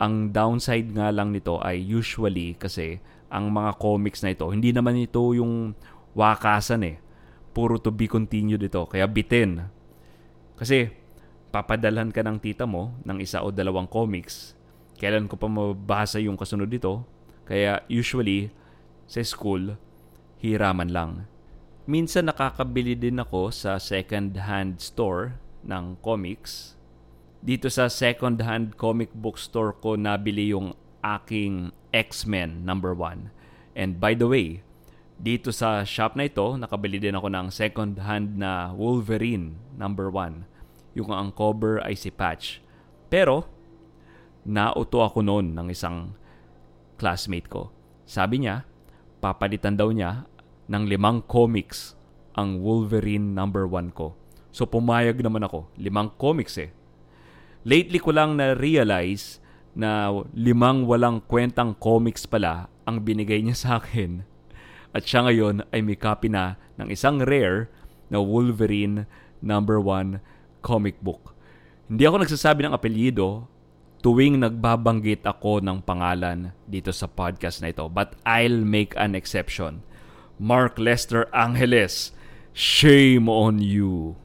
Ang 0.00 0.30
downside 0.32 0.88
nga 0.94 1.10
lang 1.10 1.34
nito 1.34 1.58
ay 1.60 1.82
usually 1.82 2.56
kasi 2.56 3.02
ang 3.28 3.50
mga 3.50 3.76
comics 3.76 4.22
na 4.22 4.32
ito, 4.32 4.46
hindi 4.48 4.70
naman 4.72 4.96
ito 4.96 5.20
yung 5.34 5.74
wakasan 6.14 6.82
eh. 6.86 6.96
Puro 7.50 7.76
to 7.76 7.90
be 7.90 8.06
continued 8.06 8.62
ito. 8.62 8.86
Kaya 8.86 9.04
bitin. 9.10 9.66
Kasi 10.60 10.92
papadalhan 11.48 12.12
ka 12.12 12.20
ng 12.20 12.36
tita 12.36 12.68
mo 12.68 12.92
ng 13.08 13.16
isa 13.24 13.40
o 13.40 13.48
dalawang 13.48 13.88
comics. 13.88 14.52
Kailan 15.00 15.24
ko 15.24 15.40
pa 15.40 15.48
mabasa 15.48 16.20
yung 16.20 16.36
kasunod 16.36 16.68
dito. 16.68 17.08
Kaya 17.48 17.80
usually 17.88 18.52
sa 19.08 19.24
school, 19.24 19.80
hiraman 20.44 20.92
lang. 20.92 21.10
Minsan 21.88 22.28
nakakabili 22.28 22.92
din 22.92 23.18
ako 23.18 23.48
sa 23.48 23.80
second-hand 23.80 24.84
store 24.84 25.40
ng 25.64 25.96
comics. 26.04 26.76
Dito 27.40 27.72
sa 27.72 27.88
second-hand 27.88 28.76
comic 28.76 29.10
book 29.16 29.40
store 29.40 29.72
ko 29.80 29.96
nabili 29.96 30.52
yung 30.52 30.76
aking 31.00 31.72
X-Men 31.90 32.68
number 32.68 32.92
1. 32.92 33.32
And 33.72 33.96
by 33.96 34.12
the 34.12 34.28
way, 34.28 34.60
dito 35.20 35.52
sa 35.52 35.84
shop 35.84 36.16
na 36.16 36.24
ito, 36.24 36.56
nakabili 36.56 36.96
din 36.96 37.12
ako 37.12 37.28
ng 37.28 37.46
second-hand 37.52 38.40
na 38.40 38.72
Wolverine 38.72 39.60
number 39.76 40.08
1. 40.08 40.96
Yung 40.96 41.12
ang 41.12 41.28
cover 41.28 41.76
ay 41.84 41.92
si 41.92 42.08
Patch. 42.08 42.64
Pero, 43.12 43.44
nauto 44.48 45.04
ako 45.04 45.20
noon 45.20 45.52
ng 45.52 45.68
isang 45.68 46.16
classmate 46.96 47.52
ko. 47.52 47.68
Sabi 48.08 48.42
niya, 48.42 48.64
papalitan 49.20 49.76
daw 49.76 49.92
niya 49.92 50.24
ng 50.72 50.88
limang 50.88 51.20
comics 51.28 52.00
ang 52.32 52.64
Wolverine 52.64 53.36
number 53.36 53.68
1 53.68 53.92
ko. 53.92 54.16
So 54.50 54.64
pumayag 54.64 55.20
naman 55.20 55.44
ako. 55.44 55.68
Limang 55.76 56.16
comics 56.16 56.56
eh. 56.56 56.72
Lately 57.68 58.00
ko 58.00 58.16
lang 58.16 58.40
na-realize 58.40 59.38
na 59.76 60.08
limang 60.32 60.88
walang 60.88 61.20
kwentang 61.22 61.76
comics 61.76 62.24
pala 62.24 62.72
ang 62.88 63.04
binigay 63.04 63.44
niya 63.44 63.54
sa 63.54 63.70
akin. 63.78 64.24
At 64.90 65.06
siya 65.06 65.26
ngayon 65.26 65.62
ay 65.70 65.80
may 65.86 65.94
copy 65.94 66.26
na 66.26 66.58
ng 66.74 66.90
isang 66.90 67.22
rare 67.22 67.70
na 68.10 68.18
Wolverine 68.18 69.06
number 69.38 69.78
1 69.78 70.18
comic 70.60 70.98
book. 70.98 71.32
Hindi 71.86 72.06
ako 72.06 72.22
nagsasabi 72.22 72.66
ng 72.66 72.74
apelyido 72.74 73.46
tuwing 74.00 74.40
nagbabanggit 74.40 75.22
ako 75.28 75.60
ng 75.60 75.84
pangalan 75.84 76.56
dito 76.64 76.90
sa 76.90 77.06
podcast 77.06 77.60
na 77.60 77.70
ito. 77.70 77.86
But 77.86 78.16
I'll 78.24 78.64
make 78.64 78.96
an 78.96 79.14
exception. 79.14 79.84
Mark 80.40 80.80
Lester 80.80 81.28
Angeles. 81.36 82.16
Shame 82.50 83.30
on 83.30 83.62
you. 83.62 84.18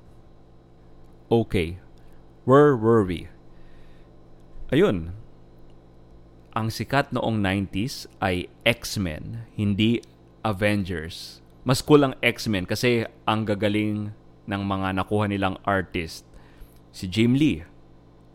Okay, 1.30 1.78
where 2.48 2.74
were 2.74 3.06
we? 3.06 3.30
Ayun, 4.74 5.14
ang 6.56 6.72
sikat 6.72 7.12
noong 7.12 7.44
90s 7.44 8.08
ay 8.24 8.48
X-Men, 8.64 9.46
hindi 9.54 10.00
Avengers. 10.46 11.42
Mas 11.66 11.82
cool 11.82 12.06
ang 12.06 12.14
X-Men 12.22 12.70
kasi 12.70 13.10
ang 13.26 13.50
gagaling 13.50 14.14
ng 14.46 14.62
mga 14.62 14.94
nakuha 14.94 15.26
nilang 15.26 15.58
artist. 15.66 16.22
Si 16.94 17.10
Jim 17.10 17.34
Lee, 17.34 17.66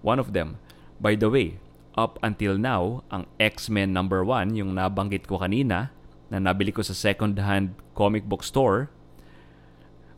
one 0.03 0.19
of 0.19 0.35
them. 0.35 0.59
By 0.99 1.15
the 1.15 1.31
way, 1.31 1.63
up 1.95 2.19
until 2.27 2.59
now, 2.59 3.07
ang 3.15 3.31
X-Men 3.39 3.95
number 3.95 4.27
1, 4.27 4.59
yung 4.59 4.75
nabanggit 4.75 5.31
ko 5.31 5.39
kanina, 5.39 5.95
na 6.31 6.43
nabili 6.43 6.75
ko 6.75 6.83
sa 6.83 6.95
second-hand 6.95 7.79
comic 7.95 8.27
book 8.27 8.43
store. 8.43 8.91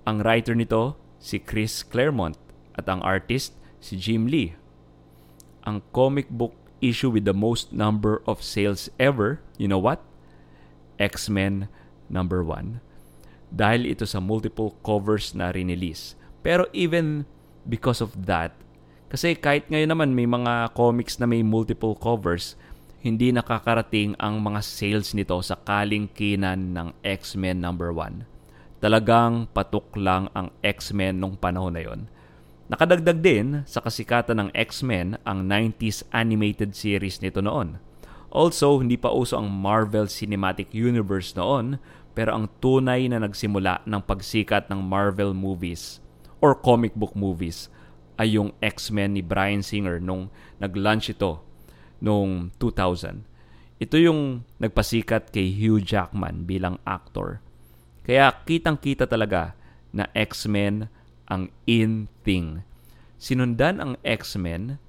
Ang 0.09 0.25
writer 0.25 0.57
nito, 0.57 0.97
si 1.21 1.37
Chris 1.37 1.85
Claremont 1.85 2.41
at 2.75 2.89
ang 2.89 3.05
artist, 3.05 3.53
si 3.85 4.01
Jim 4.01 4.25
Lee. 4.25 4.57
Ang 5.69 5.85
comic 5.93 6.33
book 6.33 6.57
issue 6.81 7.13
with 7.13 7.29
the 7.29 7.37
most 7.37 7.71
number 7.71 8.25
of 8.25 8.41
sales 8.41 8.89
ever, 8.97 9.45
you 9.61 9.69
know 9.69 9.79
what? 9.79 10.01
X-Men 10.99 11.69
number 12.13 12.45
1. 12.45 12.79
Dahil 13.49 13.89
ito 13.89 14.05
sa 14.05 14.21
multiple 14.21 14.77
covers 14.85 15.33
na 15.33 15.49
rinilis. 15.49 16.15
Pero 16.45 16.69
even 16.77 17.25
because 17.65 18.05
of 18.05 18.29
that, 18.29 18.53
Kasi 19.13 19.37
kahit 19.37 19.69
ngayon 19.69 19.93
naman 19.93 20.17
may 20.17 20.25
mga 20.25 20.73
comics 20.73 21.21
na 21.21 21.29
may 21.29 21.45
multiple 21.45 21.93
covers, 21.93 22.57
hindi 23.05 23.29
nakakarating 23.29 24.17
ang 24.17 24.41
mga 24.41 24.65
sales 24.65 25.13
nito 25.13 25.37
sa 25.45 25.61
kalingkinan 25.61 26.73
ng 26.73 26.89
X-Men 27.05 27.61
number 27.61 27.93
1. 27.93 28.25
Talagang 28.81 29.53
patok 29.53 29.93
lang 30.01 30.33
ang 30.33 30.49
X-Men 30.65 31.21
nung 31.21 31.37
panahon 31.37 31.77
na 31.77 31.85
yon. 31.85 32.09
Nakadagdag 32.73 33.21
din 33.21 33.69
sa 33.69 33.85
kasikatan 33.85 34.49
ng 34.49 34.51
X-Men 34.57 35.21
ang 35.29 35.45
90s 35.45 36.09
animated 36.09 36.73
series 36.73 37.21
nito 37.21 37.45
noon. 37.45 37.77
Also, 38.33 38.81
hindi 38.81 38.97
pa 38.97 39.13
uso 39.13 39.37
ang 39.37 39.53
Marvel 39.53 40.09
Cinematic 40.09 40.73
Universe 40.73 41.37
noon, 41.37 41.77
pero 42.13 42.37
ang 42.37 42.49
tunay 42.61 43.09
na 43.09 43.21
nagsimula 43.21 43.85
ng 43.89 44.03
pagsikat 44.05 44.69
ng 44.69 44.81
Marvel 44.81 45.33
movies 45.33 46.01
or 46.45 46.53
comic 46.53 46.93
book 46.93 47.17
movies 47.17 47.73
ay 48.21 48.37
yung 48.37 48.53
X-Men 48.61 49.17
ni 49.17 49.23
Brian 49.25 49.65
Singer 49.65 49.97
nung 49.97 50.29
nag-launch 50.61 51.11
ito 51.11 51.41
noong 52.05 52.53
2000. 52.61 53.25
Ito 53.83 53.97
yung 53.99 54.47
nagpasikat 54.63 55.33
kay 55.33 55.51
Hugh 55.51 55.83
Jackman 55.83 56.45
bilang 56.45 56.79
actor. 56.87 57.43
Kaya 58.03 58.31
kitang-kita 58.45 59.09
talaga 59.09 59.55
na 59.95 60.07
X-Men 60.13 60.91
ang 61.31 61.49
in 61.65 62.11
thing. 62.27 62.67
Sinundan 63.17 63.79
ang 63.79 63.93
X-Men 64.03 64.83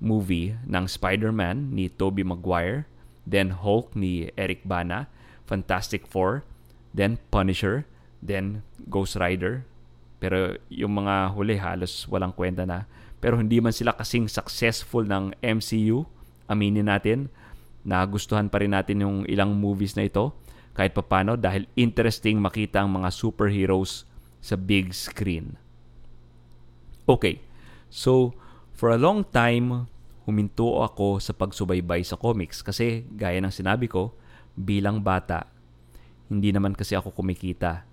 movie 0.00 0.56
ng 0.64 0.84
Spider-Man 0.88 1.72
ni 1.72 1.88
Tobey 1.92 2.24
Maguire, 2.24 2.88
then 3.24 3.52
Hulk 3.52 3.92
ni 3.96 4.32
Eric 4.36 4.64
Bana, 4.64 5.08
Fantastic 5.44 6.08
Four, 6.08 6.44
then 6.96 7.20
Punisher, 7.28 7.84
then 8.24 8.64
Ghost 8.88 9.20
Rider, 9.20 9.68
pero 10.16 10.56
yung 10.72 11.04
mga 11.04 11.36
huli 11.36 11.60
halos 11.60 12.08
walang 12.08 12.32
kwenta 12.32 12.64
na. 12.64 12.88
Pero 13.20 13.36
hindi 13.36 13.60
man 13.60 13.76
sila 13.76 13.92
kasing 13.92 14.32
successful 14.32 15.04
ng 15.04 15.36
MCU, 15.44 16.08
aminin 16.48 16.88
natin, 16.88 17.28
nagustuhan 17.84 18.48
pa 18.48 18.64
rin 18.64 18.72
natin 18.72 19.04
yung 19.04 19.16
ilang 19.28 19.52
movies 19.52 19.94
na 19.94 20.08
ito 20.08 20.32
kahit 20.72 20.96
papano 20.96 21.36
dahil 21.36 21.68
interesting 21.76 22.40
makita 22.40 22.82
ang 22.82 22.96
mga 22.96 23.12
superheroes 23.12 24.08
sa 24.40 24.56
big 24.56 24.92
screen. 24.92 25.56
Okay, 27.06 27.40
so 27.92 28.34
for 28.74 28.92
a 28.92 29.00
long 29.00 29.24
time, 29.24 29.88
huminto 30.26 30.82
ako 30.82 31.22
sa 31.22 31.32
pagsubaybay 31.32 32.02
sa 32.02 32.18
comics 32.18 32.60
kasi 32.60 33.06
gaya 33.14 33.38
ng 33.38 33.54
sinabi 33.54 33.86
ko, 33.86 34.12
bilang 34.58 35.00
bata, 35.00 35.48
hindi 36.26 36.50
naman 36.50 36.74
kasi 36.74 36.98
ako 36.98 37.14
kumikita 37.14 37.86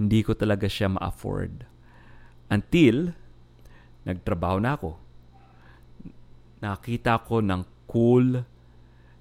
hindi 0.00 0.24
ko 0.24 0.32
talaga 0.32 0.64
siya 0.64 0.96
ma-afford. 0.96 1.68
Until, 2.48 3.12
nagtrabaho 4.08 4.56
na 4.56 4.80
ako. 4.80 4.96
Nakita 6.64 7.20
ko 7.28 7.44
ng 7.44 7.68
cool 7.84 8.48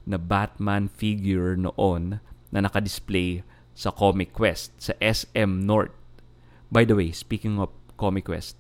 na 0.08 0.16
Batman 0.16 0.88
figure 0.88 1.60
noon 1.60 2.24
na 2.48 2.60
nakadisplay 2.64 3.44
sa 3.76 3.92
Comic 3.92 4.32
Quest, 4.32 4.72
sa 4.80 4.96
SM 5.04 5.68
North. 5.68 5.92
By 6.72 6.88
the 6.88 6.96
way, 6.96 7.12
speaking 7.12 7.60
of 7.60 7.76
Comic 8.00 8.32
Quest, 8.32 8.56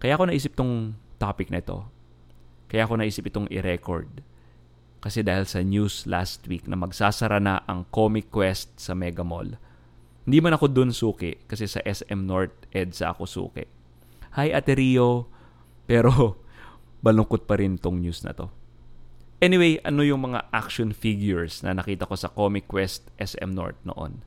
kaya 0.00 0.16
ako 0.16 0.32
naisip 0.32 0.56
tong 0.56 0.96
topic 1.20 1.52
na 1.52 1.60
ito. 1.60 1.84
Kaya 2.72 2.88
ako 2.88 2.96
naisip 2.96 3.28
itong 3.28 3.52
i-record. 3.52 4.24
Kasi 4.98 5.22
dahil 5.22 5.46
sa 5.46 5.62
news 5.62 6.06
last 6.10 6.46
week 6.50 6.66
na 6.66 6.74
magsasara 6.74 7.38
na 7.38 7.62
ang 7.70 7.86
Comic 7.94 8.34
Quest 8.34 8.74
sa 8.78 8.94
Mega 8.98 9.22
Mall 9.22 9.58
hindi 10.28 10.44
man 10.44 10.52
ako 10.52 10.68
dun 10.68 10.92
suki 10.92 11.40
kasi 11.48 11.64
sa 11.64 11.80
SM 11.80 12.28
North 12.28 12.68
EDSA 12.68 13.16
ako 13.16 13.24
suki. 13.24 13.64
Hi 14.36 14.52
Ate 14.52 14.76
Rio, 14.76 15.24
pero 15.88 16.36
balungkot 17.04 17.48
pa 17.48 17.56
rin 17.56 17.80
tong 17.80 17.96
news 18.04 18.20
na 18.20 18.36
to. 18.36 18.52
Anyway, 19.40 19.80
ano 19.88 20.04
yung 20.04 20.28
mga 20.28 20.52
action 20.52 20.92
figures 20.92 21.64
na 21.64 21.72
nakita 21.72 22.04
ko 22.04 22.12
sa 22.12 22.28
Comic 22.28 22.68
Quest 22.68 23.08
SM 23.16 23.56
North 23.56 23.80
noon? 23.88 24.20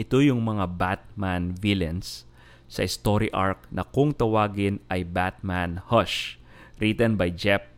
Ito 0.00 0.24
yung 0.24 0.48
mga 0.48 0.80
Batman 0.80 1.52
villains 1.60 2.24
sa 2.64 2.80
story 2.88 3.28
arc 3.36 3.68
na 3.68 3.84
kung 3.84 4.16
tawagin 4.16 4.80
ay 4.88 5.04
Batman 5.04 5.84
Hush, 5.92 6.40
written 6.80 7.20
by 7.20 7.28
Jeff 7.28 7.68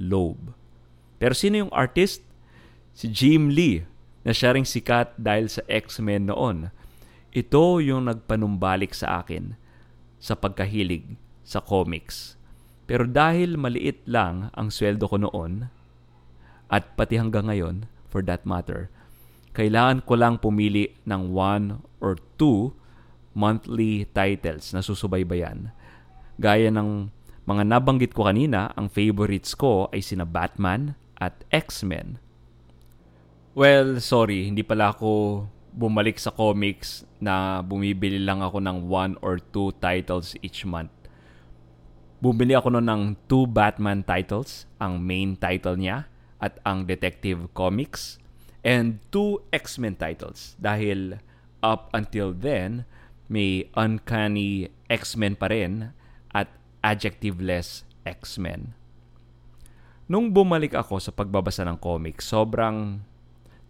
Loeb. 0.00 0.56
Pero 1.18 1.34
sino 1.34 1.66
yung 1.66 1.74
artist? 1.74 2.22
Si 2.94 3.10
Jim 3.10 3.50
Lee 3.50 3.86
na 4.26 4.34
siya 4.34 4.54
ring 4.54 4.66
sikat 4.66 5.14
dahil 5.18 5.46
sa 5.46 5.62
X-Men 5.70 6.30
noon. 6.30 6.74
Ito 7.30 7.78
yung 7.78 8.10
nagpanumbalik 8.10 8.90
sa 8.94 9.22
akin 9.22 9.54
sa 10.18 10.34
pagkahilig 10.34 11.14
sa 11.46 11.62
comics. 11.62 12.34
Pero 12.88 13.06
dahil 13.06 13.60
maliit 13.60 14.02
lang 14.08 14.50
ang 14.56 14.72
sweldo 14.72 15.06
ko 15.06 15.20
noon, 15.20 15.70
at 16.68 16.96
pati 16.96 17.16
hanggang 17.16 17.48
ngayon, 17.48 17.88
for 18.08 18.20
that 18.24 18.44
matter, 18.44 18.92
kailangan 19.56 20.04
ko 20.04 20.16
lang 20.16 20.36
pumili 20.36 20.92
ng 21.08 21.32
one 21.32 21.80
or 22.00 22.20
two 22.36 22.76
monthly 23.32 24.04
titles 24.12 24.72
na 24.76 24.84
susubaybayan. 24.84 25.72
Gaya 26.36 26.68
ng 26.68 27.08
mga 27.48 27.62
nabanggit 27.64 28.12
ko 28.12 28.28
kanina, 28.28 28.72
ang 28.76 28.92
favorites 28.92 29.56
ko 29.56 29.88
ay 29.88 30.04
sina 30.04 30.28
Batman 30.28 30.92
at 31.18 31.44
X-Men. 31.50 32.22
Well, 33.58 33.98
sorry, 33.98 34.46
hindi 34.46 34.62
pala 34.62 34.94
ako 34.94 35.44
bumalik 35.74 36.18
sa 36.18 36.30
comics 36.30 37.02
na 37.18 37.62
bumibili 37.62 38.18
lang 38.22 38.42
ako 38.42 38.62
ng 38.62 38.86
one 38.86 39.14
or 39.22 39.38
two 39.38 39.74
titles 39.82 40.38
each 40.42 40.62
month. 40.62 40.90
Bumili 42.18 42.58
ako 42.58 42.74
noon 42.74 42.86
ng 42.90 43.02
two 43.30 43.46
Batman 43.46 44.02
titles, 44.02 44.66
ang 44.82 44.98
main 44.98 45.38
title 45.38 45.78
niya 45.78 46.10
at 46.42 46.58
ang 46.66 46.86
Detective 46.86 47.50
Comics, 47.54 48.18
and 48.66 48.98
two 49.14 49.42
X-Men 49.54 49.94
titles 49.94 50.58
dahil 50.58 51.22
up 51.62 51.90
until 51.94 52.34
then, 52.34 52.86
may 53.30 53.70
Uncanny 53.78 54.70
X-Men 54.90 55.38
pa 55.38 55.50
rin 55.50 55.94
at 56.34 56.50
Adjectiveless 56.82 57.86
X-Men. 58.02 58.74
Nung 60.08 60.32
bumalik 60.32 60.72
ako 60.72 61.04
sa 61.04 61.12
pagbabasa 61.12 61.68
ng 61.68 61.76
comics, 61.76 62.32
sobrang 62.32 63.04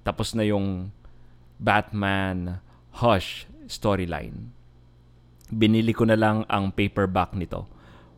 tapos 0.07 0.39
na 0.39 0.47
yung 0.47 0.95
Batman 1.59 2.63
Hush 3.03 3.51
storyline. 3.67 4.55
Binili 5.51 5.91
ko 5.91 6.07
na 6.07 6.15
lang 6.15 6.47
ang 6.47 6.71
paperback 6.71 7.35
nito. 7.35 7.67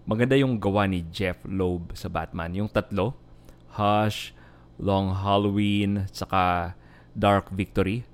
Maganda 0.04 0.36
yung 0.36 0.60
gawa 0.60 0.84
ni 0.84 1.08
Jeff 1.08 1.40
Loeb 1.48 1.96
sa 1.96 2.12
Batman. 2.12 2.52
Yung 2.52 2.68
tatlo, 2.68 3.16
Hush, 3.72 4.36
Long 4.76 5.16
Halloween, 5.16 6.04
saka 6.12 6.76
Dark 7.16 7.48
Victory. 7.48 8.04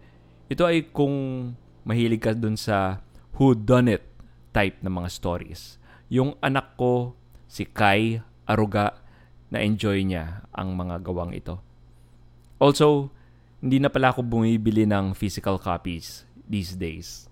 Ito 0.46 0.70
ay 0.70 0.86
kung 0.94 1.50
mahilig 1.82 2.22
ka 2.22 2.30
dun 2.30 2.54
sa 2.54 3.02
who 3.42 3.58
done 3.58 3.90
it 3.90 4.06
type 4.54 4.78
ng 4.86 5.02
mga 5.02 5.10
stories. 5.10 5.82
Yung 6.06 6.38
anak 6.38 6.78
ko, 6.78 7.18
si 7.50 7.66
Kai 7.66 8.22
Aruga, 8.46 9.05
na 9.50 9.62
enjoy 9.62 10.02
niya 10.02 10.46
ang 10.50 10.74
mga 10.74 11.02
gawang 11.02 11.32
ito. 11.32 11.62
Also, 12.56 13.12
hindi 13.60 13.80
na 13.80 13.92
pala 13.92 14.12
ako 14.12 14.24
bumibili 14.24 14.84
ng 14.84 15.12
physical 15.12 15.60
copies 15.60 16.24
these 16.48 16.76
days. 16.76 17.26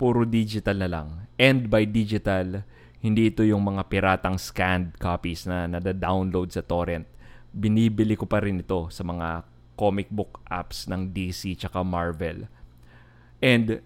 Puro 0.00 0.24
digital 0.24 0.80
na 0.80 0.88
lang. 0.88 1.08
And 1.36 1.68
by 1.68 1.84
digital, 1.88 2.64
hindi 3.00 3.32
ito 3.32 3.44
yung 3.44 3.64
mga 3.64 3.88
piratang 3.88 4.36
scanned 4.36 4.96
copies 5.00 5.48
na 5.48 5.68
nada-download 5.68 6.52
sa 6.52 6.64
torrent. 6.64 7.08
Binibili 7.50 8.16
ko 8.16 8.28
pa 8.28 8.40
rin 8.40 8.60
ito 8.60 8.88
sa 8.92 9.04
mga 9.04 9.44
comic 9.76 10.12
book 10.12 10.44
apps 10.52 10.84
ng 10.88 11.12
DC 11.16 11.56
tsaka 11.56 11.80
Marvel. 11.80 12.44
And 13.40 13.80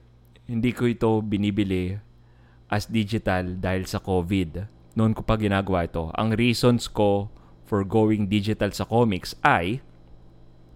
hindi 0.51 0.71
ko 0.75 0.91
ito 0.91 1.23
binibili 1.23 1.95
as 2.67 2.91
digital 2.91 3.55
dahil 3.55 3.87
sa 3.87 4.03
COVID. 4.03 4.67
Noon 4.99 5.15
ko 5.15 5.23
pa 5.23 5.39
ginagawa 5.39 5.87
ito. 5.87 6.11
Ang 6.19 6.35
reasons 6.35 6.91
ko 6.91 7.31
for 7.65 7.83
going 7.83 8.29
digital 8.29 8.71
sa 8.71 8.85
comics 8.85 9.33
ay 9.43 9.81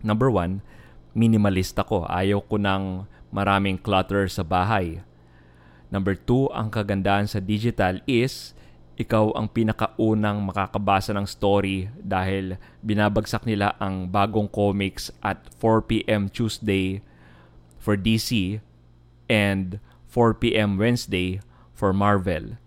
number 0.00 0.32
one, 0.32 0.64
minimalist 1.12 1.76
ako. 1.76 2.08
Ayaw 2.08 2.42
ko 2.46 2.56
ng 2.56 3.04
maraming 3.28 3.76
clutter 3.76 4.26
sa 4.26 4.44
bahay. 4.44 5.04
Number 5.88 6.16
two, 6.16 6.52
ang 6.52 6.68
kagandahan 6.68 7.28
sa 7.28 7.40
digital 7.40 8.00
is 8.04 8.52
ikaw 8.98 9.30
ang 9.38 9.46
pinakaunang 9.46 10.42
makakabasa 10.42 11.14
ng 11.14 11.24
story 11.24 11.86
dahil 12.02 12.58
binabagsak 12.82 13.46
nila 13.46 13.78
ang 13.78 14.10
bagong 14.10 14.50
comics 14.50 15.14
at 15.22 15.46
4pm 15.62 16.26
Tuesday 16.34 16.98
for 17.78 17.94
DC 17.94 18.58
and 19.30 19.78
4pm 20.10 20.74
Wednesday 20.76 21.38
for 21.78 21.94
Marvel. 21.94 22.58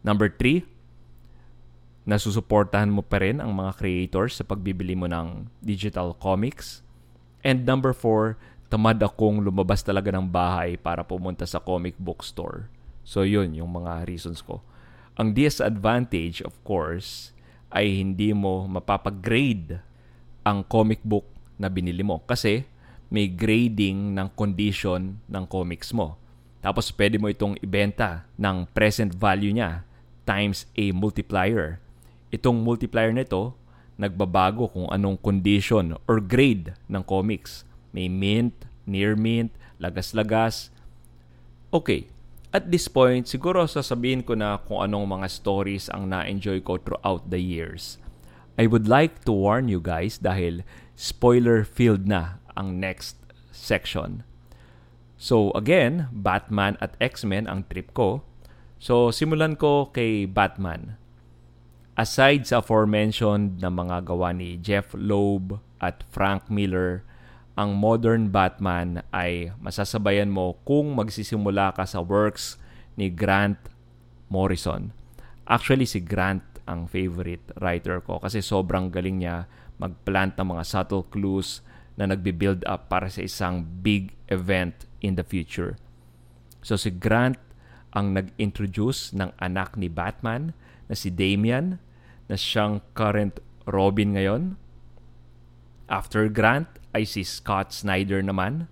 Number 0.00 0.32
3, 0.32 0.64
nasusuportahan 2.06 2.88
mo 2.88 3.02
pa 3.02 3.18
rin 3.18 3.42
ang 3.42 3.50
mga 3.50 3.82
creators 3.82 4.38
sa 4.38 4.46
pagbibili 4.46 4.94
mo 4.94 5.10
ng 5.10 5.50
digital 5.58 6.14
comics. 6.14 6.80
And 7.42 7.66
number 7.66 7.90
four, 7.90 8.38
tamad 8.70 9.02
akong 9.02 9.42
lumabas 9.42 9.82
talaga 9.82 10.14
ng 10.14 10.30
bahay 10.30 10.78
para 10.78 11.02
pumunta 11.02 11.42
sa 11.44 11.58
comic 11.58 11.98
book 11.98 12.22
store. 12.22 12.70
So 13.02 13.26
yun, 13.26 13.58
yung 13.58 13.74
mga 13.74 14.06
reasons 14.06 14.38
ko. 14.42 14.62
Ang 15.18 15.34
disadvantage, 15.34 16.42
of 16.46 16.54
course, 16.62 17.34
ay 17.74 17.98
hindi 17.98 18.30
mo 18.30 18.70
mapapag-grade 18.70 19.82
ang 20.46 20.62
comic 20.62 21.02
book 21.02 21.26
na 21.58 21.66
binili 21.66 22.06
mo 22.06 22.22
kasi 22.22 22.62
may 23.10 23.30
grading 23.30 24.14
ng 24.14 24.28
condition 24.34 25.18
ng 25.26 25.44
comics 25.46 25.90
mo. 25.90 26.18
Tapos 26.62 26.90
pwede 26.94 27.18
mo 27.18 27.30
itong 27.30 27.58
ibenta 27.62 28.26
ng 28.38 28.66
present 28.74 29.14
value 29.14 29.54
niya 29.54 29.86
times 30.26 30.66
a 30.74 30.90
multiplier. 30.90 31.78
Itong 32.34 32.62
multiplier 32.62 33.14
nito 33.14 33.54
nagbabago 33.96 34.68
kung 34.68 34.88
anong 34.92 35.16
condition 35.20 35.96
or 36.04 36.20
grade 36.20 36.76
ng 36.86 37.02
comics. 37.02 37.64
May 37.96 38.12
mint, 38.12 38.68
near 38.84 39.16
mint, 39.16 39.56
lagas-lagas. 39.80 40.68
Okay, 41.72 42.08
at 42.52 42.68
this 42.68 42.88
point, 42.88 43.24
siguro 43.28 43.64
sasabihin 43.64 44.24
ko 44.24 44.36
na 44.36 44.60
kung 44.64 44.84
anong 44.84 45.20
mga 45.20 45.28
stories 45.32 45.88
ang 45.92 46.08
na-enjoy 46.12 46.60
ko 46.60 46.76
throughout 46.80 47.28
the 47.32 47.40
years. 47.40 48.00
I 48.56 48.64
would 48.64 48.88
like 48.88 49.24
to 49.28 49.32
warn 49.32 49.68
you 49.68 49.80
guys 49.80 50.16
dahil 50.16 50.64
spoiler-filled 50.96 52.08
na 52.08 52.40
ang 52.56 52.80
next 52.80 53.20
section. 53.52 54.24
So 55.20 55.52
again, 55.52 56.08
Batman 56.12 56.80
at 56.80 56.96
X-Men 57.00 57.48
ang 57.48 57.68
trip 57.68 57.92
ko. 57.92 58.24
So 58.80 59.12
simulan 59.12 59.60
ko 59.60 59.92
kay 59.92 60.24
Batman. 60.24 60.96
Aside 61.96 62.44
sa 62.44 62.60
aforementioned 62.60 63.64
na 63.64 63.72
mga 63.72 64.04
gawa 64.04 64.28
ni 64.36 64.60
Jeff 64.60 64.92
Loeb 64.92 65.56
at 65.80 66.04
Frank 66.12 66.52
Miller, 66.52 67.00
ang 67.56 67.72
modern 67.72 68.28
Batman 68.28 69.00
ay 69.16 69.56
masasabayan 69.64 70.28
mo 70.28 70.60
kung 70.68 70.92
magsisimula 70.92 71.72
ka 71.72 71.88
sa 71.88 72.04
works 72.04 72.60
ni 73.00 73.08
Grant 73.08 73.56
Morrison. 74.28 74.92
Actually, 75.48 75.88
si 75.88 76.04
Grant 76.04 76.44
ang 76.68 76.84
favorite 76.84 77.48
writer 77.64 78.04
ko 78.04 78.20
kasi 78.20 78.44
sobrang 78.44 78.92
galing 78.92 79.24
niya 79.24 79.48
mag-plant 79.80 80.36
ng 80.36 80.52
mga 80.52 80.68
subtle 80.68 81.08
clues 81.08 81.64
na 81.96 82.12
nagbi-build 82.12 82.60
up 82.68 82.92
para 82.92 83.08
sa 83.08 83.24
isang 83.24 83.64
big 83.80 84.12
event 84.28 84.84
in 85.00 85.16
the 85.16 85.24
future. 85.24 85.80
So 86.60 86.76
si 86.76 86.92
Grant 86.92 87.40
ang 87.96 88.12
nag-introduce 88.12 89.16
ng 89.16 89.32
anak 89.40 89.80
ni 89.80 89.88
Batman 89.88 90.52
na 90.92 90.94
si 90.98 91.08
Damian 91.08 91.80
na 92.26 92.36
siyang 92.38 92.82
current 92.92 93.38
Robin 93.66 94.14
ngayon. 94.14 94.42
After 95.86 96.26
Grant 96.26 96.66
ay 96.94 97.06
si 97.06 97.22
Scott 97.22 97.70
Snyder 97.70 98.22
naman. 98.22 98.70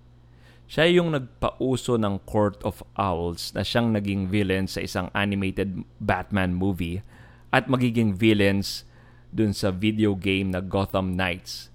Siya 0.65 0.89
yung 0.89 1.13
nagpauso 1.13 1.95
ng 2.01 2.25
Court 2.25 2.57
of 2.65 2.81
Owls 2.97 3.53
na 3.53 3.61
siyang 3.61 3.93
naging 3.93 4.33
villain 4.33 4.65
sa 4.65 4.81
isang 4.81 5.13
animated 5.13 5.85
Batman 6.01 6.57
movie 6.57 7.05
at 7.53 7.69
magiging 7.69 8.17
villains 8.17 8.81
dun 9.29 9.53
sa 9.53 9.69
video 9.69 10.17
game 10.17 10.49
na 10.49 10.65
Gotham 10.65 11.13
Knights 11.13 11.69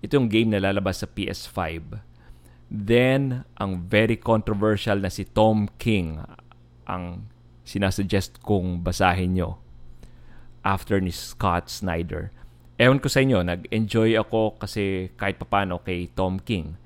ito 0.00 0.16
yung 0.16 0.32
game 0.32 0.48
na 0.48 0.64
lalabas 0.64 1.04
sa 1.04 1.08
PS5. 1.08 2.00
Then, 2.72 3.44
ang 3.60 3.84
very 3.84 4.16
controversial 4.16 4.96
na 5.04 5.12
si 5.12 5.28
Tom 5.28 5.68
King 5.76 6.24
ang 6.88 7.28
sinasuggest 7.68 8.40
kong 8.40 8.80
basahin 8.80 9.36
nyo 9.36 9.60
after 10.66 11.00
ni 11.00 11.12
Scott 11.12 11.68
Snyder. 11.70 12.34
Ewan 12.80 13.00
ko 13.00 13.12
sa 13.12 13.20
inyo, 13.20 13.44
nag-enjoy 13.44 14.16
ako 14.16 14.56
kasi 14.56 15.12
kahit 15.20 15.36
papano 15.36 15.80
kay 15.84 16.08
Tom 16.16 16.40
King. 16.40 16.80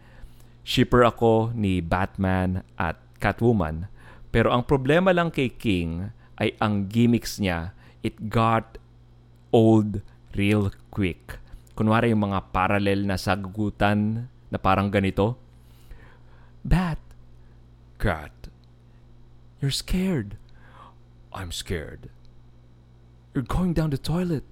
Shipper 0.67 1.07
ako 1.07 1.55
ni 1.55 1.79
Batman 1.79 2.67
at 2.75 2.99
Catwoman. 3.23 3.87
Pero 4.35 4.51
ang 4.51 4.67
problema 4.67 5.15
lang 5.15 5.31
kay 5.31 5.55
King 5.55 6.11
ay 6.43 6.59
ang 6.59 6.91
gimmicks 6.91 7.39
niya, 7.39 7.77
it 8.03 8.27
got 8.27 8.79
old 9.55 10.03
real 10.35 10.75
quick 10.91 11.39
kunwari 11.75 12.15
yung 12.15 12.31
mga 12.31 12.55
parallel 12.55 13.05
na 13.05 13.19
sagutan 13.19 14.31
na 14.49 14.59
parang 14.59 14.89
ganito. 14.89 15.35
Bat, 16.63 17.03
cat, 17.99 18.33
you're 19.59 19.75
scared. 19.75 20.39
I'm 21.35 21.51
scared. 21.51 22.15
You're 23.35 23.47
going 23.47 23.75
down 23.75 23.91
the 23.91 24.01
toilet. 24.01 24.47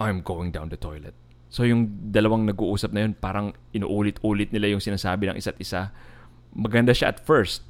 I'm 0.00 0.24
going 0.24 0.50
down 0.50 0.72
the 0.72 0.80
toilet. 0.80 1.14
So 1.52 1.68
yung 1.68 2.10
dalawang 2.10 2.48
nag-uusap 2.48 2.96
na 2.96 3.04
yun, 3.04 3.12
parang 3.12 3.52
inuulit-ulit 3.76 4.50
nila 4.50 4.72
yung 4.72 4.80
sinasabi 4.80 5.28
ng 5.28 5.36
isa't 5.36 5.60
isa. 5.60 5.92
Maganda 6.56 6.96
siya 6.96 7.12
at 7.12 7.20
first, 7.20 7.60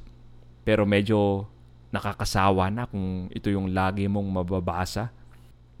pero 0.63 0.87
medyo 0.87 1.51
nakakasawa 1.91 2.71
na 2.71 2.87
kung 2.87 3.27
ito 3.35 3.51
yung 3.51 3.75
lagi 3.75 4.07
mong 4.07 4.41
mababasa 4.41 5.11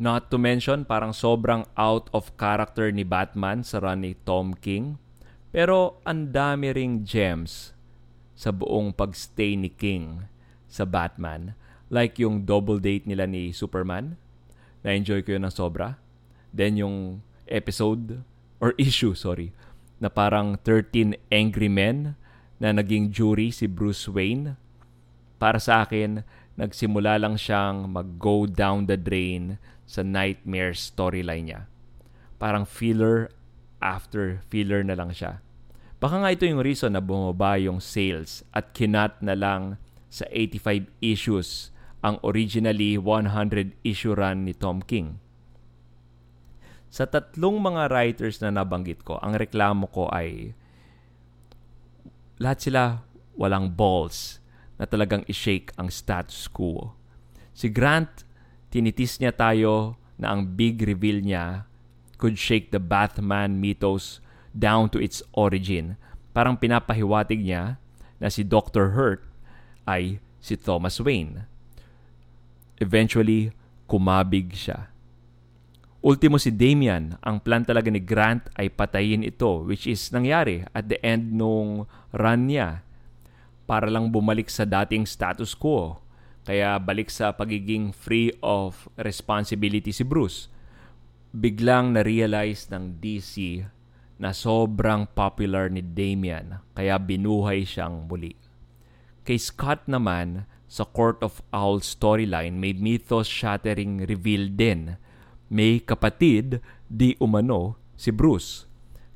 Not 0.01 0.33
to 0.33 0.41
mention, 0.41 0.89
parang 0.89 1.13
sobrang 1.13 1.69
out 1.77 2.09
of 2.11 2.33
character 2.33 2.89
ni 2.89 3.05
Batman 3.05 3.61
sa 3.61 3.77
run 3.77 4.01
ni 4.01 4.17
Tom 4.25 4.57
King. 4.57 4.97
Pero 5.53 6.01
ang 6.01 6.33
dami 6.33 6.73
ring 6.73 7.05
gems 7.05 7.77
sa 8.33 8.49
buong 8.49 8.89
pagstay 8.89 9.53
ni 9.53 9.69
King 9.69 10.25
sa 10.65 10.89
Batman. 10.89 11.53
Like 11.93 12.17
yung 12.17 12.43
double 12.43 12.81
date 12.81 13.05
nila 13.05 13.29
ni 13.29 13.53
Superman. 13.53 14.17
Na-enjoy 14.83 15.23
ko 15.23 15.35
yun 15.35 15.47
ng 15.47 15.55
sobra. 15.55 15.97
Then 16.53 16.77
yung 16.77 17.25
episode, 17.49 18.21
or 18.61 18.75
issue, 18.81 19.15
sorry, 19.15 19.55
na 19.97 20.11
parang 20.11 20.59
13 20.61 21.15
Angry 21.31 21.71
Men 21.71 22.19
na 22.59 22.75
naging 22.75 23.09
jury 23.09 23.49
si 23.49 23.65
Bruce 23.65 24.05
Wayne. 24.07 24.59
Para 25.39 25.59
sa 25.59 25.83
akin, 25.83 26.23
nagsimula 26.59 27.17
lang 27.17 27.35
siyang 27.39 27.89
mag-go 27.89 28.45
down 28.45 28.85
the 28.85 28.99
drain 28.99 29.57
sa 29.83 30.05
Nightmare 30.05 30.77
storyline 30.77 31.45
niya. 31.49 31.61
Parang 32.37 32.63
filler 32.63 33.31
after 33.83 34.39
filler 34.47 34.83
na 34.83 34.95
lang 34.95 35.11
siya. 35.11 35.43
Baka 35.99 36.19
nga 36.19 36.31
ito 36.35 36.43
yung 36.43 36.63
reason 36.63 36.95
na 36.95 37.03
bumaba 37.03 37.55
yung 37.59 37.79
sales 37.79 38.43
at 38.51 38.75
kinat 38.75 39.19
na 39.23 39.35
lang 39.35 39.79
sa 40.11 40.27
85 40.31 40.91
issues 40.99 41.72
ang 42.03 42.19
originally 42.21 42.99
100 42.99 43.79
issue 43.87 44.11
run 44.11 44.43
ni 44.43 44.51
Tom 44.51 44.83
King. 44.83 45.23
Sa 46.93 47.09
tatlong 47.09 47.57
mga 47.57 47.89
writers 47.89 48.37
na 48.43 48.53
nabanggit 48.53 49.01
ko, 49.01 49.17
ang 49.23 49.33
reklamo 49.39 49.89
ko 49.89 50.11
ay 50.13 50.53
lahat 52.37 52.59
sila 52.69 52.83
walang 53.33 53.73
balls 53.73 54.43
na 54.77 54.85
talagang 54.85 55.23
i-shake 55.25 55.73
ang 55.79 55.89
status 55.89 56.45
quo. 56.51 56.93
Si 57.55 57.71
Grant 57.71 58.27
tinitis 58.69 59.17
niya 59.17 59.33
tayo 59.33 59.97
na 60.19 60.35
ang 60.35 60.53
big 60.53 60.83
reveal 60.85 61.23
niya 61.23 61.65
could 62.19 62.37
shake 62.37 62.69
the 62.69 62.83
Batman 62.83 63.57
mythos 63.57 64.21
down 64.53 64.91
to 64.91 65.01
its 65.01 65.23
origin. 65.33 65.97
Parang 66.35 66.59
pinapahiwatig 66.59 67.41
niya 67.41 67.81
na 68.21 68.27
si 68.29 68.45
Dr. 68.45 68.93
Hurt 68.93 69.25
ay 69.89 70.21
si 70.43 70.59
Thomas 70.59 71.01
Wayne. 71.01 71.52
Eventually, 72.83 73.55
kumabig 73.87 74.51
siya. 74.51 74.91
Ultimo 76.03 76.35
si 76.35 76.51
Damian, 76.51 77.15
ang 77.23 77.39
plan 77.39 77.63
talaga 77.63 77.87
ni 77.87 78.03
Grant 78.03 78.51
ay 78.59 78.67
patayin 78.67 79.23
ito 79.23 79.63
which 79.63 79.87
is 79.87 80.11
nangyari 80.11 80.67
at 80.75 80.91
the 80.91 80.99
end 80.99 81.31
nung 81.31 81.87
run 82.11 82.51
niya 82.51 82.83
para 83.63 83.87
lang 83.87 84.11
bumalik 84.11 84.51
sa 84.51 84.67
dating 84.67 85.07
status 85.07 85.55
quo 85.55 86.03
kaya 86.43 86.75
balik 86.75 87.07
sa 87.07 87.31
pagiging 87.31 87.95
free 87.95 88.35
of 88.43 88.91
responsibility 88.99 89.95
si 89.95 90.03
Bruce. 90.03 90.51
Biglang 91.31 91.95
na-realize 91.95 92.67
ng 92.67 92.99
DC 92.99 93.63
na 94.19 94.35
sobrang 94.35 95.07
popular 95.07 95.71
ni 95.71 95.79
Damian 95.79 96.59
kaya 96.75 96.99
binuhay 96.99 97.63
siyang 97.63 98.11
muli. 98.11 98.35
Kay 99.23 99.39
Scott 99.39 99.87
naman, 99.87 100.43
sa 100.73 100.89
Court 100.89 101.21
of 101.21 101.37
Owls 101.53 101.85
storyline 101.85 102.57
may 102.57 102.73
mythos-shattering 102.73 104.09
reveal 104.09 104.49
din. 104.49 104.97
May 105.53 105.77
kapatid, 105.77 106.65
di 106.89 107.13
umano, 107.21 107.77
si 107.93 108.09
Bruce. 108.09 108.65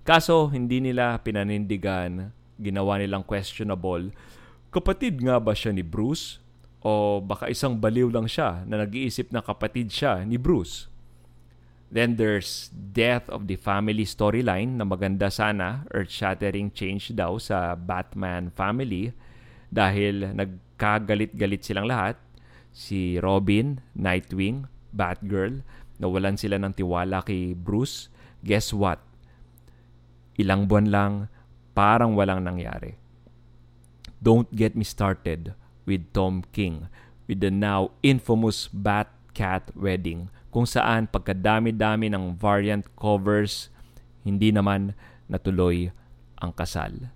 Kaso 0.05 0.53
hindi 0.53 0.77
nila 0.77 1.17
pinanindigan, 1.17 2.29
ginawa 2.61 3.01
nilang 3.01 3.25
questionable. 3.25 4.13
Kapatid 4.69 5.17
nga 5.25 5.41
ba 5.41 5.57
siya 5.57 5.73
ni 5.73 5.81
Bruce? 5.81 6.37
O 6.85 7.17
baka 7.25 7.49
isang 7.49 7.73
baliw 7.73 8.13
lang 8.13 8.29
siya 8.29 8.61
na 8.69 8.85
nag-iisip 8.85 9.33
na 9.33 9.41
kapatid 9.41 9.89
siya 9.89 10.21
ni 10.29 10.37
Bruce. 10.37 10.85
Then 11.89 12.21
there's 12.21 12.69
Death 12.69 13.33
of 13.33 13.49
the 13.49 13.57
Family 13.57 14.05
storyline 14.05 14.77
na 14.77 14.85
maganda 14.85 15.33
sana, 15.33 15.89
earth-shattering 15.89 16.69
change 16.69 17.17
daw 17.17 17.41
sa 17.41 17.73
Batman 17.73 18.53
family 18.53 19.09
dahil 19.73 20.37
nagkagalit-galit 20.77 21.65
silang 21.65 21.89
lahat. 21.89 22.21
Si 22.69 23.17
Robin, 23.17 23.81
Nightwing, 23.97 24.69
Batgirl, 24.93 25.65
nawalan 25.97 26.37
sila 26.37 26.61
ng 26.61 26.77
tiwala 26.77 27.25
kay 27.25 27.57
Bruce. 27.57 28.13
Guess 28.45 28.77
what? 28.77 29.01
Ilang 30.37 30.69
buwan 30.69 30.93
lang, 30.93 31.13
parang 31.73 32.13
walang 32.13 32.45
nangyari. 32.45 32.93
Don't 34.21 34.45
get 34.53 34.77
me 34.77 34.85
started 34.85 35.57
with 35.89 36.05
Tom 36.13 36.45
King 36.53 36.85
with 37.25 37.41
the 37.41 37.49
now 37.49 37.89
infamous 38.05 38.69
Bat 38.69 39.09
Cat 39.33 39.73
Wedding 39.73 40.29
kung 40.53 40.69
saan 40.69 41.09
pagkadami-dami 41.09 42.09
ng 42.13 42.33
variant 42.37 42.85
covers, 42.97 43.69
hindi 44.25 44.49
naman 44.49 44.93
natuloy 45.29 45.93
ang 46.37 46.53
kasal. 46.53 47.13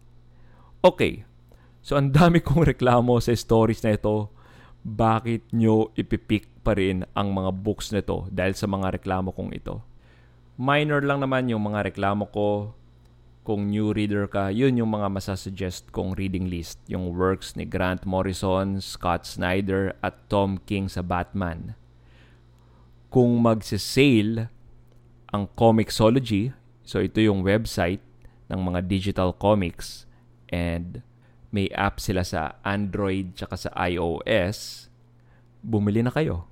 Okay, 0.85 1.25
so 1.81 1.97
ang 1.97 2.13
dami 2.13 2.39
kong 2.39 2.63
reklamo 2.77 3.17
sa 3.17 3.33
stories 3.33 3.81
na 3.81 3.97
ito. 3.97 4.29
Bakit 4.81 5.53
nyo 5.53 5.93
ipipick 5.93 6.49
pa 6.65 6.73
rin 6.73 7.05
ang 7.13 7.33
mga 7.33 7.53
books 7.53 7.93
na 7.93 8.01
ito 8.01 8.25
dahil 8.33 8.57
sa 8.57 8.65
mga 8.65 8.97
reklamo 8.97 9.29
kong 9.29 9.53
ito? 9.53 9.81
Minor 10.61 11.01
lang 11.01 11.21
naman 11.21 11.49
yung 11.49 11.65
mga 11.65 11.93
reklamo 11.93 12.29
ko. 12.29 12.77
Kung 13.41 13.73
new 13.73 13.89
reader 13.89 14.29
ka, 14.29 14.53
yun 14.53 14.77
yung 14.77 14.93
mga 14.93 15.09
masasuggest 15.09 15.89
kong 15.89 16.13
reading 16.13 16.45
list. 16.45 16.77
Yung 16.85 17.09
works 17.17 17.57
ni 17.57 17.65
Grant 17.65 18.05
Morrison, 18.05 18.77
Scott 18.77 19.25
Snyder, 19.25 19.97
at 20.05 20.29
Tom 20.29 20.61
King 20.69 20.85
sa 20.85 21.01
Batman. 21.01 21.73
Kung 23.09 23.41
magse-sale 23.41 24.53
ang 25.33 25.49
Comixology, 25.57 26.53
so 26.85 27.01
ito 27.01 27.17
yung 27.17 27.41
website 27.41 28.05
ng 28.53 28.61
mga 28.61 28.85
digital 28.85 29.33
comics, 29.33 30.05
and 30.53 31.01
may 31.51 31.67
app 31.75 31.99
sila 31.99 32.23
sa 32.23 32.57
Android 32.63 33.35
tsaka 33.35 33.55
sa 33.59 33.69
iOS, 33.75 34.87
bumili 35.61 35.99
na 36.01 36.11
kayo. 36.11 36.47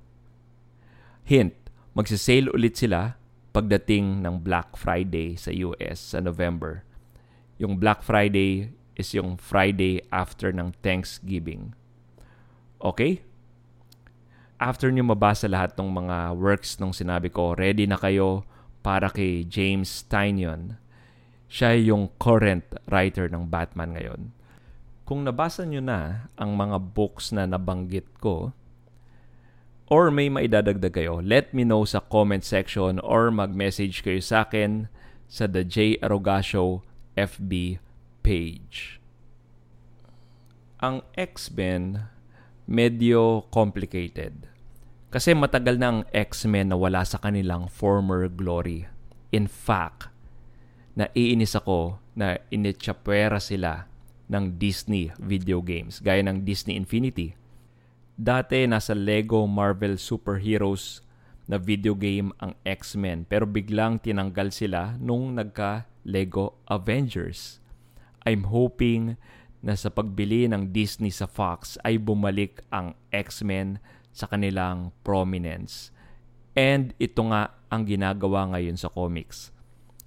Hint, 1.24 1.56
magse-sale 1.96 2.52
ulit 2.52 2.76
sila 2.76 3.16
pagdating 3.50 4.22
ng 4.22 4.44
Black 4.44 4.78
Friday 4.78 5.34
sa 5.34 5.50
US 5.50 6.14
sa 6.14 6.22
November. 6.22 6.86
Yung 7.58 7.80
Black 7.80 8.04
Friday 8.04 8.70
is 8.94 9.10
yung 9.16 9.40
Friday 9.40 10.04
after 10.12 10.52
ng 10.52 10.76
Thanksgiving. 10.84 11.72
Okay? 12.80 13.24
After 14.60 14.92
nyo 14.92 15.08
mabasa 15.08 15.48
lahat 15.48 15.72
ng 15.80 15.88
mga 15.88 16.36
works 16.36 16.76
nung 16.76 16.92
sinabi 16.92 17.32
ko, 17.32 17.56
ready 17.56 17.88
na 17.88 17.96
kayo 17.96 18.44
para 18.84 19.08
kay 19.08 19.48
James 19.48 20.04
Tynion. 20.04 20.76
Siya 21.48 21.74
yung 21.80 22.12
current 22.20 22.64
writer 22.92 23.26
ng 23.32 23.48
Batman 23.48 23.96
ngayon. 23.96 24.22
Kung 25.10 25.26
nabasa 25.26 25.66
nyo 25.66 25.82
na 25.82 26.30
ang 26.38 26.54
mga 26.54 26.78
books 26.94 27.34
na 27.34 27.42
nabanggit 27.42 28.06
ko, 28.22 28.54
or 29.90 30.06
may 30.14 30.30
maidadagdag 30.30 30.94
kayo, 30.94 31.18
let 31.18 31.50
me 31.50 31.66
know 31.66 31.82
sa 31.82 31.98
comment 31.98 32.46
section 32.46 33.02
or 33.02 33.34
mag-message 33.34 34.06
kayo 34.06 34.22
sa 34.22 34.46
akin 34.46 34.86
sa 35.26 35.50
The 35.50 35.66
J. 35.66 35.98
Arogasio 35.98 36.86
FB 37.18 37.82
page. 38.22 39.02
Ang 40.78 41.02
X-Men 41.18 42.06
medyo 42.70 43.50
complicated. 43.50 44.46
Kasi 45.10 45.34
matagal 45.34 45.82
na 45.82 45.88
ang 45.90 46.00
X-Men 46.14 46.70
na 46.70 46.78
wala 46.78 47.02
sa 47.02 47.18
kanilang 47.18 47.66
former 47.66 48.30
glory. 48.30 48.86
In 49.34 49.50
fact, 49.50 50.06
naiinis 50.94 51.58
ako 51.58 51.98
na 52.14 52.38
initsapwera 52.54 53.42
sila 53.42 53.89
ng 54.30 54.56
Disney 54.62 55.10
video 55.18 55.58
games, 55.58 55.98
gaya 55.98 56.22
ng 56.22 56.46
Disney 56.46 56.78
Infinity 56.78 57.34
Dati 58.20 58.68
nasa 58.68 58.92
Lego 58.92 59.48
Marvel 59.48 59.96
Superheroes 59.96 61.00
na 61.48 61.56
video 61.56 61.96
game 61.96 62.36
ang 62.36 62.52
X-Men 62.68 63.24
pero 63.24 63.48
biglang 63.48 63.96
tinanggal 63.96 64.52
sila 64.52 64.92
nung 65.00 65.40
nagka 65.40 65.88
Lego 66.04 66.60
Avengers. 66.68 67.64
I'm 68.28 68.52
hoping 68.52 69.16
na 69.64 69.72
sa 69.72 69.88
pagbili 69.88 70.44
ng 70.52 70.68
Disney 70.68 71.08
sa 71.08 71.24
Fox 71.24 71.80
ay 71.80 71.96
bumalik 71.96 72.60
ang 72.68 72.92
X-Men 73.08 73.80
sa 74.12 74.28
kanilang 74.28 74.92
prominence. 75.00 75.88
And 76.52 76.92
ito 77.00 77.24
nga 77.24 77.56
ang 77.72 77.88
ginagawa 77.88 78.52
ngayon 78.52 78.76
sa 78.76 78.92
comics. 78.92 79.48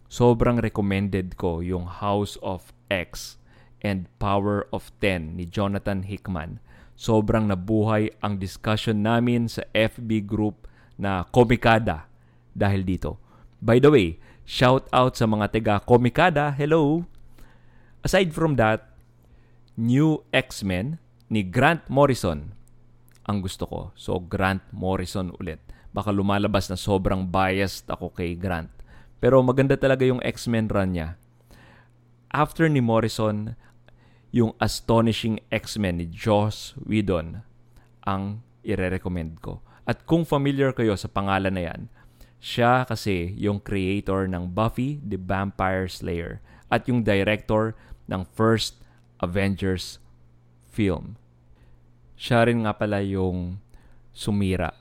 Sobrang 0.05 0.61
recommended 0.61 1.33
ko 1.33 1.65
yung 1.65 1.89
House 1.89 2.37
of 2.45 2.69
X 2.93 3.41
and 3.85 4.09
Power 4.17 4.65
of 4.71 4.89
Ten 5.03 5.37
ni 5.37 5.45
Jonathan 5.45 6.07
Hickman 6.07 6.63
sobrang 6.97 7.51
nabuhay 7.51 8.09
ang 8.23 8.39
discussion 8.39 9.03
namin 9.03 9.51
sa 9.51 9.67
FB 9.75 10.25
group 10.25 10.65
na 10.95 11.27
Komikada 11.29 12.07
dahil 12.55 12.87
dito. 12.87 13.19
By 13.59 13.83
the 13.83 13.91
way, 13.91 14.07
shout 14.47 14.87
out 14.95 15.19
sa 15.19 15.27
mga 15.27 15.51
taga 15.51 15.75
Komikada. 15.83 16.55
Hello! 16.55 17.03
Aside 18.03 18.31
from 18.31 18.55
that, 18.55 18.95
New 19.75 20.21
X-Men 20.31 21.01
ni 21.27 21.41
Grant 21.43 21.85
Morrison 21.89 22.53
ang 23.23 23.39
gusto 23.39 23.63
ko. 23.63 23.79
So, 23.95 24.19
Grant 24.19 24.63
Morrison 24.75 25.31
ulit. 25.39 25.63
Baka 25.95 26.11
lumalabas 26.11 26.67
na 26.67 26.75
sobrang 26.75 27.23
biased 27.23 27.87
ako 27.87 28.11
kay 28.11 28.35
Grant. 28.35 28.71
Pero 29.23 29.39
maganda 29.39 29.79
talaga 29.79 30.03
yung 30.03 30.19
X-Men 30.19 30.67
run 30.67 30.91
niya. 30.91 31.15
After 32.33 32.67
ni 32.67 32.83
Morrison, 32.83 33.55
yung 34.33 34.57
Astonishing 34.57 35.37
X-Men 35.53 36.01
ni 36.01 36.09
Joss 36.09 36.73
Whedon 36.81 37.45
ang 38.01 38.41
ire-recommend 38.65 39.37
ko. 39.45 39.61
At 39.85 40.09
kung 40.09 40.25
familiar 40.25 40.73
kayo 40.73 40.97
sa 40.97 41.05
pangalan 41.05 41.53
na 41.53 41.63
yan, 41.69 41.81
siya 42.41 42.81
kasi 42.89 43.37
yung 43.37 43.61
creator 43.61 44.25
ng 44.25 44.49
Buffy 44.51 44.97
the 45.05 45.21
Vampire 45.21 45.85
Slayer 45.85 46.41
at 46.73 46.89
yung 46.89 47.05
director 47.05 47.77
ng 48.09 48.25
first 48.33 48.81
Avengers 49.21 50.01
film. 50.65 51.15
Siya 52.17 52.49
rin 52.49 52.65
nga 52.65 52.73
pala 52.73 53.05
yung 53.05 53.61
sumira 54.11 54.73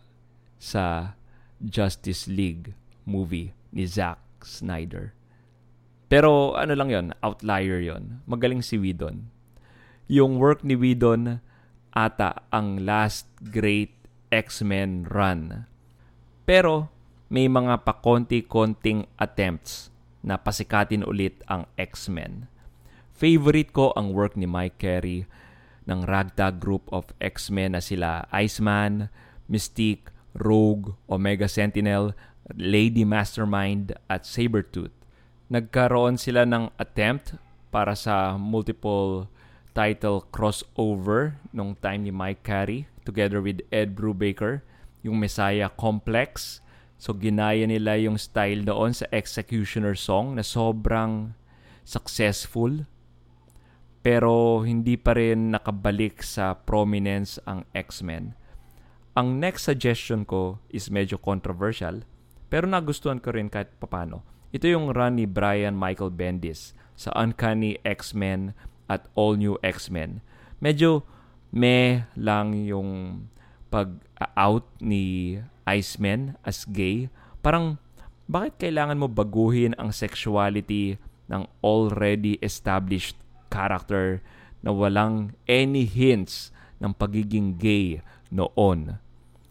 sa 0.56 1.14
Justice 1.60 2.24
League 2.24 2.72
movie 3.04 3.52
ni 3.68 3.84
Zack 3.84 4.18
Snyder. 4.42 5.12
Pero 6.08 6.56
ano 6.56 6.72
lang 6.72 6.88
yon 6.88 7.06
outlier 7.20 7.84
yon 7.84 8.24
Magaling 8.24 8.64
si 8.64 8.80
Whedon 8.80 9.31
yung 10.12 10.36
work 10.36 10.60
ni 10.60 10.76
Whedon 10.76 11.40
ata 11.96 12.44
ang 12.52 12.84
last 12.84 13.24
great 13.48 13.96
X-Men 14.28 15.08
run. 15.08 15.64
Pero 16.44 16.92
may 17.32 17.48
mga 17.48 17.80
pakonti-konting 17.80 19.08
attempts 19.16 19.88
na 20.20 20.36
pasikatin 20.36 21.00
ulit 21.00 21.40
ang 21.48 21.64
X-Men. 21.80 22.44
Favorite 23.16 23.72
ko 23.72 23.96
ang 23.96 24.12
work 24.12 24.36
ni 24.36 24.44
Mike 24.44 24.76
Carey 24.76 25.24
ng 25.88 26.04
ragtag 26.04 26.60
group 26.60 26.92
of 26.92 27.08
X-Men 27.16 27.72
na 27.72 27.80
sila 27.80 28.28
Iceman, 28.36 29.08
Mystique, 29.48 30.12
Rogue, 30.36 30.92
Omega 31.08 31.48
Sentinel, 31.48 32.12
Lady 32.52 33.08
Mastermind 33.08 33.96
at 34.12 34.28
Sabretooth. 34.28 34.92
Nagkaroon 35.48 36.20
sila 36.20 36.44
ng 36.44 36.68
attempt 36.76 37.40
para 37.72 37.96
sa 37.96 38.36
multiple 38.36 39.32
title 39.72 40.24
crossover 40.32 41.40
nung 41.52 41.76
time 41.80 42.08
ni 42.08 42.12
Mike 42.12 42.44
Carey 42.44 42.88
together 43.04 43.42
with 43.42 43.60
Ed 43.74 43.98
Brubaker, 43.98 44.62
yung 45.02 45.18
Messiah 45.18 45.68
Complex. 45.68 46.62
So 47.02 47.10
ginaya 47.12 47.66
nila 47.66 47.98
yung 47.98 48.14
style 48.14 48.62
doon 48.62 48.94
sa 48.94 49.10
Executioner 49.10 49.98
song 49.98 50.38
na 50.38 50.46
sobrang 50.46 51.34
successful 51.82 52.86
pero 54.02 54.62
hindi 54.62 54.94
pa 54.98 55.14
rin 55.14 55.54
nakabalik 55.54 56.22
sa 56.22 56.54
prominence 56.58 57.42
ang 57.46 57.66
X-Men. 57.74 58.34
Ang 59.18 59.38
next 59.42 59.66
suggestion 59.66 60.22
ko 60.22 60.62
is 60.70 60.90
medyo 60.94 61.18
controversial 61.18 62.06
pero 62.46 62.70
nagustuhan 62.70 63.18
ko 63.18 63.34
rin 63.34 63.50
kahit 63.50 63.74
papano. 63.82 64.22
Ito 64.54 64.68
yung 64.68 64.94
run 64.94 65.18
ni 65.18 65.26
Brian 65.26 65.74
Michael 65.74 66.14
Bendis 66.14 66.76
sa 66.94 67.10
Uncanny 67.18 67.82
X-Men 67.82 68.54
at 68.88 69.06
All 69.14 69.38
New 69.38 69.58
X-Men. 69.62 70.24
Medyo 70.62 71.02
meh 71.52 72.08
lang 72.16 72.56
yung 72.56 73.22
pag-out 73.68 74.68
ni 74.80 75.36
Iceman 75.68 76.36
as 76.42 76.64
gay. 76.68 77.12
Parang 77.44 77.78
bakit 78.26 78.68
kailangan 78.68 78.98
mo 78.98 79.06
baguhin 79.10 79.76
ang 79.76 79.92
sexuality 79.92 80.96
ng 81.28 81.48
already 81.64 82.36
established 82.40 83.16
character 83.52 84.24
na 84.64 84.70
walang 84.70 85.34
any 85.44 85.84
hints 85.84 86.54
ng 86.80 86.94
pagiging 86.94 87.58
gay 87.58 88.00
noon. 88.32 88.96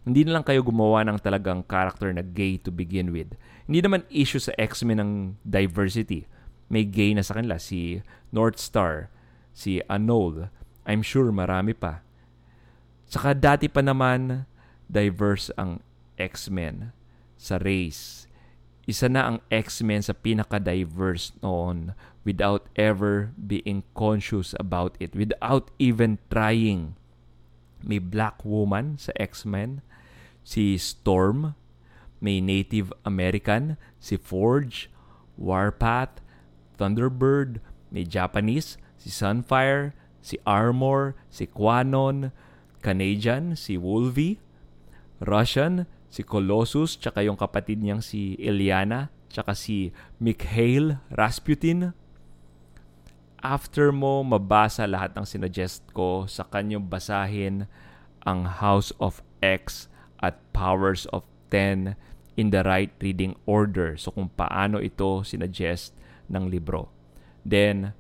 Hindi 0.01 0.25
na 0.25 0.39
lang 0.39 0.45
kayo 0.45 0.65
gumawa 0.65 1.05
ng 1.05 1.21
talagang 1.21 1.61
character 1.61 2.09
na 2.09 2.25
gay 2.25 2.57
to 2.57 2.73
begin 2.73 3.13
with. 3.13 3.37
Hindi 3.69 3.85
naman 3.85 4.09
issue 4.09 4.41
sa 4.41 4.55
X-Men 4.57 4.97
ng 4.97 5.11
diversity. 5.45 6.25
May 6.71 6.87
gay 6.89 7.13
na 7.13 7.21
sa 7.21 7.37
kanila, 7.37 7.61
si 7.61 8.01
North 8.33 8.57
Star, 8.57 9.13
si 9.51 9.83
Anol. 9.87 10.49
I'm 10.87 11.03
sure 11.05 11.29
marami 11.29 11.77
pa. 11.77 12.01
Saka 13.05 13.35
dati 13.35 13.67
pa 13.67 13.83
naman, 13.83 14.47
diverse 14.87 15.51
ang 15.59 15.83
X-Men 16.15 16.95
sa 17.35 17.59
race. 17.59 18.27
Isa 18.87 19.07
na 19.07 19.35
ang 19.35 19.37
X-Men 19.51 20.01
sa 20.01 20.15
pinaka-diverse 20.15 21.37
noon 21.43 21.93
without 22.25 22.67
ever 22.75 23.31
being 23.37 23.83
conscious 23.93 24.57
about 24.57 24.97
it, 24.97 25.13
without 25.13 25.69
even 25.77 26.17
trying. 26.29 26.97
May 27.81 27.97
black 27.97 28.45
woman 28.45 28.97
sa 28.97 29.13
X-Men. 29.17 29.81
si 30.43 30.77
Storm, 30.77 31.53
may 32.21 32.41
Native 32.41 32.93
American, 33.05 33.77
si 34.01 34.17
Forge, 34.17 34.89
Warpath, 35.37 36.21
Thunderbird, 36.77 37.61
may 37.89 38.05
Japanese, 38.05 38.77
si 39.01 39.09
Sunfire, 39.09 39.97
si 40.21 40.37
Armor, 40.45 41.17
si 41.33 41.49
Quanon, 41.49 42.29
Canadian, 42.85 43.57
si 43.57 43.81
Wolvie, 43.81 44.37
Russian, 45.17 45.89
si 46.13 46.21
Colossus, 46.21 47.01
tsaka 47.01 47.25
yung 47.25 47.37
kapatid 47.37 47.81
niyang 47.81 48.05
si 48.05 48.37
Eliana, 48.37 49.09
tsaka 49.33 49.57
si 49.57 49.89
Mikhail 50.21 51.01
Rasputin. 51.09 51.97
After 53.41 53.89
mo 53.89 54.21
mabasa 54.21 54.85
lahat 54.85 55.17
ng 55.17 55.25
sinuggest 55.25 55.81
ko, 55.97 56.29
sa 56.29 56.45
kanyang 56.45 56.85
basahin 56.85 57.65
ang 58.21 58.45
House 58.61 58.93
of 59.01 59.25
X 59.41 59.89
at 60.21 60.37
Powers 60.53 61.09
of 61.09 61.25
10 61.49 61.97
in 62.37 62.53
the 62.53 62.61
right 62.61 62.93
reading 63.01 63.33
order. 63.49 63.97
So 63.97 64.13
kung 64.13 64.29
paano 64.37 64.77
ito 64.77 65.25
sinuggest 65.25 65.97
ng 66.29 66.53
libro. 66.53 66.93
Then, 67.41 67.97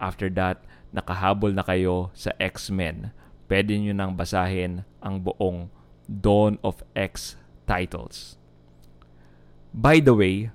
after 0.00 0.32
that, 0.34 0.64
nakahabol 0.90 1.54
na 1.54 1.62
kayo 1.62 2.10
sa 2.16 2.34
X-Men. 2.40 3.14
Pwede 3.46 3.78
nyo 3.78 3.94
nang 3.94 4.16
basahin 4.16 4.82
ang 5.04 5.22
buong 5.22 5.70
Dawn 6.10 6.58
of 6.66 6.82
X 6.98 7.38
titles. 7.68 8.34
By 9.70 10.02
the 10.02 10.16
way, 10.16 10.50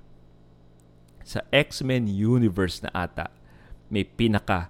sa 1.24 1.40
X-Men 1.48 2.10
universe 2.10 2.84
na 2.84 2.92
ata, 2.92 3.32
may 3.88 4.04
pinaka 4.04 4.68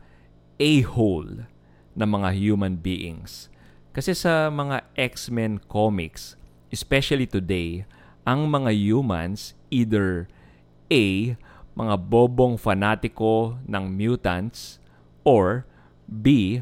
a-hole 0.62 1.50
na 1.96 2.06
mga 2.06 2.30
human 2.36 2.78
beings. 2.78 3.50
Kasi 3.96 4.12
sa 4.12 4.52
mga 4.52 4.84
X-Men 4.94 5.64
comics, 5.66 6.36
especially 6.70 7.26
today, 7.26 7.88
ang 8.28 8.46
mga 8.52 8.70
humans 8.70 9.56
either 9.72 10.28
A. 10.92 11.34
Mga 11.76 12.08
bobong 12.08 12.56
fanatiko 12.56 13.60
ng 13.68 13.84
mutants 13.92 14.80
or 15.28 15.68
B. 16.08 16.58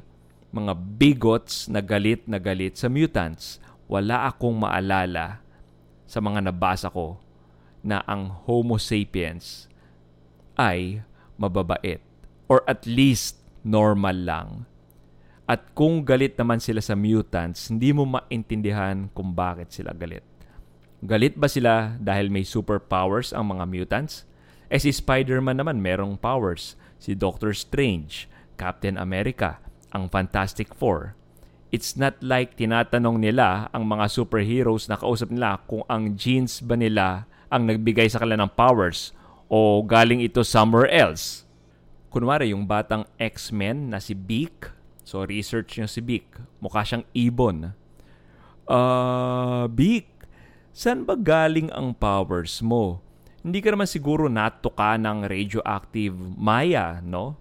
Mga 0.50 0.74
bigots 0.98 1.70
na 1.70 1.78
galit 1.78 2.26
na 2.26 2.42
galit 2.42 2.74
sa 2.74 2.90
mutants. 2.90 3.62
Wala 3.86 4.26
akong 4.26 4.58
maalala 4.58 5.38
sa 6.02 6.18
mga 6.18 6.50
nabasa 6.50 6.90
ko 6.90 7.22
na 7.78 8.02
ang 8.10 8.26
Homo 8.26 8.74
sapiens 8.74 9.70
ay 10.58 11.06
mababait 11.38 12.02
or 12.50 12.66
at 12.66 12.82
least 12.82 13.38
normal 13.62 14.18
lang. 14.18 14.48
At 15.46 15.76
kung 15.76 16.02
galit 16.02 16.40
naman 16.40 16.58
sila 16.58 16.80
sa 16.80 16.96
mutants, 16.96 17.68
hindi 17.68 17.92
mo 17.92 18.08
maintindihan 18.08 19.12
kung 19.12 19.36
bakit 19.36 19.70
sila 19.70 19.92
galit. 19.92 20.24
Galit 21.04 21.36
ba 21.36 21.46
sila 21.46 22.00
dahil 22.00 22.32
may 22.32 22.48
superpowers 22.48 23.30
ang 23.36 23.52
mga 23.52 23.64
mutants? 23.68 24.24
Eh 24.74 24.82
si 24.82 24.90
Spider-Man 24.90 25.62
naman 25.62 25.78
merong 25.78 26.18
powers. 26.18 26.74
Si 26.98 27.14
Doctor 27.14 27.54
Strange, 27.54 28.26
Captain 28.58 28.98
America, 28.98 29.62
ang 29.94 30.10
Fantastic 30.10 30.74
Four. 30.74 31.14
It's 31.70 31.94
not 31.94 32.18
like 32.18 32.58
tinatanong 32.58 33.22
nila 33.22 33.70
ang 33.70 33.86
mga 33.86 34.10
superheroes 34.10 34.90
na 34.90 34.98
kausap 34.98 35.30
nila 35.30 35.62
kung 35.70 35.86
ang 35.86 36.18
genes 36.18 36.58
ba 36.58 36.74
nila 36.74 37.30
ang 37.54 37.70
nagbigay 37.70 38.10
sa 38.10 38.18
kanila 38.18 38.42
ng 38.42 38.54
powers 38.58 39.14
o 39.46 39.78
galing 39.86 40.18
ito 40.18 40.42
somewhere 40.42 40.90
else. 40.90 41.46
Kunwari, 42.10 42.50
yung 42.50 42.66
batang 42.66 43.06
X-Men 43.14 43.94
na 43.94 44.02
si 44.02 44.10
Beak, 44.18 44.74
so 45.06 45.22
research 45.22 45.78
nyo 45.78 45.86
si 45.86 46.02
Beak, 46.02 46.26
mukha 46.58 46.82
siyang 46.82 47.06
ibon. 47.14 47.78
Uh, 48.66 49.70
Beak, 49.70 50.10
Saan 50.74 51.06
ba 51.06 51.14
galing 51.14 51.70
ang 51.70 51.94
powers 51.94 52.58
mo? 52.58 52.98
Hindi 53.44 53.60
ka 53.60 53.76
naman 53.76 53.84
siguro 53.84 54.32
natuka 54.32 54.96
ng 54.96 55.28
radioactive 55.28 56.16
Maya, 56.16 57.04
no? 57.04 57.36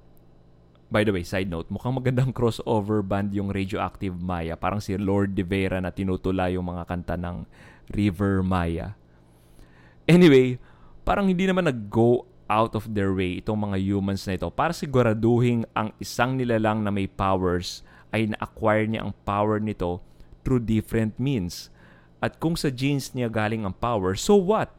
By 0.92 1.08
the 1.08 1.16
way, 1.16 1.24
side 1.24 1.48
note, 1.48 1.72
mukhang 1.72 1.96
magandang 1.96 2.30
crossover 2.38 3.00
band 3.02 3.32
yung 3.34 3.50
Radioactive 3.50 4.14
Maya. 4.14 4.54
Parang 4.54 4.78
si 4.78 4.94
Lord 5.00 5.34
De 5.34 5.42
Vera 5.42 5.82
na 5.82 5.90
tinutula 5.90 6.54
yung 6.54 6.70
mga 6.70 6.86
kanta 6.86 7.16
ng 7.18 7.50
River 7.90 8.46
Maya. 8.46 8.94
Anyway, 10.06 10.62
parang 11.02 11.32
hindi 11.32 11.48
naman 11.48 11.66
nag-go 11.66 12.28
out 12.52 12.76
of 12.76 12.92
their 12.92 13.16
way 13.16 13.40
itong 13.40 13.58
mga 13.72 13.80
humans 13.80 14.28
na 14.28 14.36
ito 14.36 14.52
para 14.52 14.76
siguraduhin 14.76 15.64
ang 15.74 15.96
isang 15.98 16.36
nilalang 16.36 16.84
na 16.84 16.92
may 16.92 17.08
powers 17.08 17.82
ay 18.14 18.30
na-acquire 18.30 18.86
niya 18.86 19.08
ang 19.08 19.16
power 19.26 19.58
nito 19.58 20.04
through 20.44 20.62
different 20.62 21.16
means. 21.16 21.72
At 22.20 22.38
kung 22.38 22.54
sa 22.60 22.68
genes 22.70 23.16
niya 23.16 23.32
galing 23.32 23.66
ang 23.66 23.74
power, 23.74 24.14
so 24.14 24.36
what? 24.38 24.70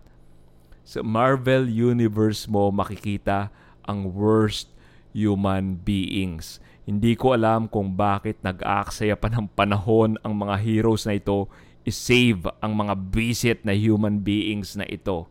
Sa 0.84 1.00
Marvel 1.00 1.66
Universe 1.66 2.44
mo 2.44 2.68
makikita 2.68 3.48
ang 3.88 4.12
worst 4.12 4.68
human 5.16 5.80
beings. 5.80 6.60
Hindi 6.84 7.16
ko 7.16 7.32
alam 7.32 7.66
kung 7.66 7.96
bakit 7.96 8.36
nag-aaksaya 8.44 9.16
pa 9.16 9.32
ng 9.32 9.48
panahon 9.56 10.20
ang 10.20 10.36
mga 10.36 10.60
heroes 10.60 11.08
na 11.08 11.16
ito 11.16 11.48
i-save 11.84 12.48
ang 12.64 12.72
mga 12.72 12.96
visit 13.12 13.58
na 13.60 13.76
human 13.76 14.20
beings 14.24 14.72
na 14.72 14.88
ito. 14.88 15.28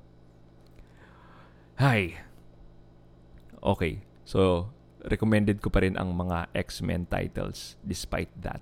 Hay. 1.81 2.17
Okay. 3.57 4.05
So, 4.21 4.69
recommended 5.01 5.65
ko 5.65 5.73
pa 5.73 5.81
rin 5.81 5.97
ang 5.97 6.13
mga 6.13 6.49
X-Men 6.53 7.09
titles 7.09 7.77
despite 7.81 8.29
that 8.37 8.61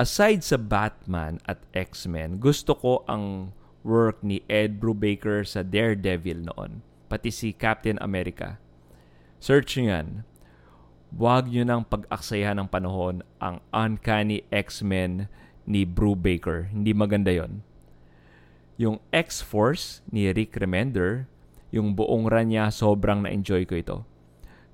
aside 0.00 0.40
sa 0.40 0.56
Batman 0.56 1.36
at 1.44 1.60
X-Men, 1.76 2.40
gusto 2.40 2.72
ko 2.72 3.04
ang 3.04 3.52
work 3.82 4.20
ni 4.20 4.44
Ed 4.46 4.80
Brubaker 4.80 5.44
sa 5.44 5.64
Daredevil 5.64 6.48
noon, 6.52 6.84
pati 7.08 7.32
si 7.32 7.52
Captain 7.56 7.96
America. 8.00 8.60
Search 9.40 9.80
nyo 9.80 9.86
yan. 9.88 10.08
Huwag 11.10 11.50
nyo 11.50 11.64
nang 11.66 11.82
pag-aksayahan 11.88 12.60
ng 12.62 12.68
panahon 12.70 13.26
ang 13.42 13.58
Uncanny 13.74 14.46
X-Men 14.52 15.26
ni 15.66 15.82
Brubaker. 15.82 16.70
Hindi 16.70 16.94
maganda 16.94 17.34
yon. 17.34 17.66
Yung 18.78 19.02
X-Force 19.10 20.06
ni 20.08 20.30
Rick 20.30 20.56
Remender, 20.56 21.26
yung 21.74 21.94
buong 21.98 22.30
run 22.30 22.52
niya, 22.52 22.70
sobrang 22.70 23.26
na-enjoy 23.26 23.66
ko 23.66 23.74
ito. 23.76 23.98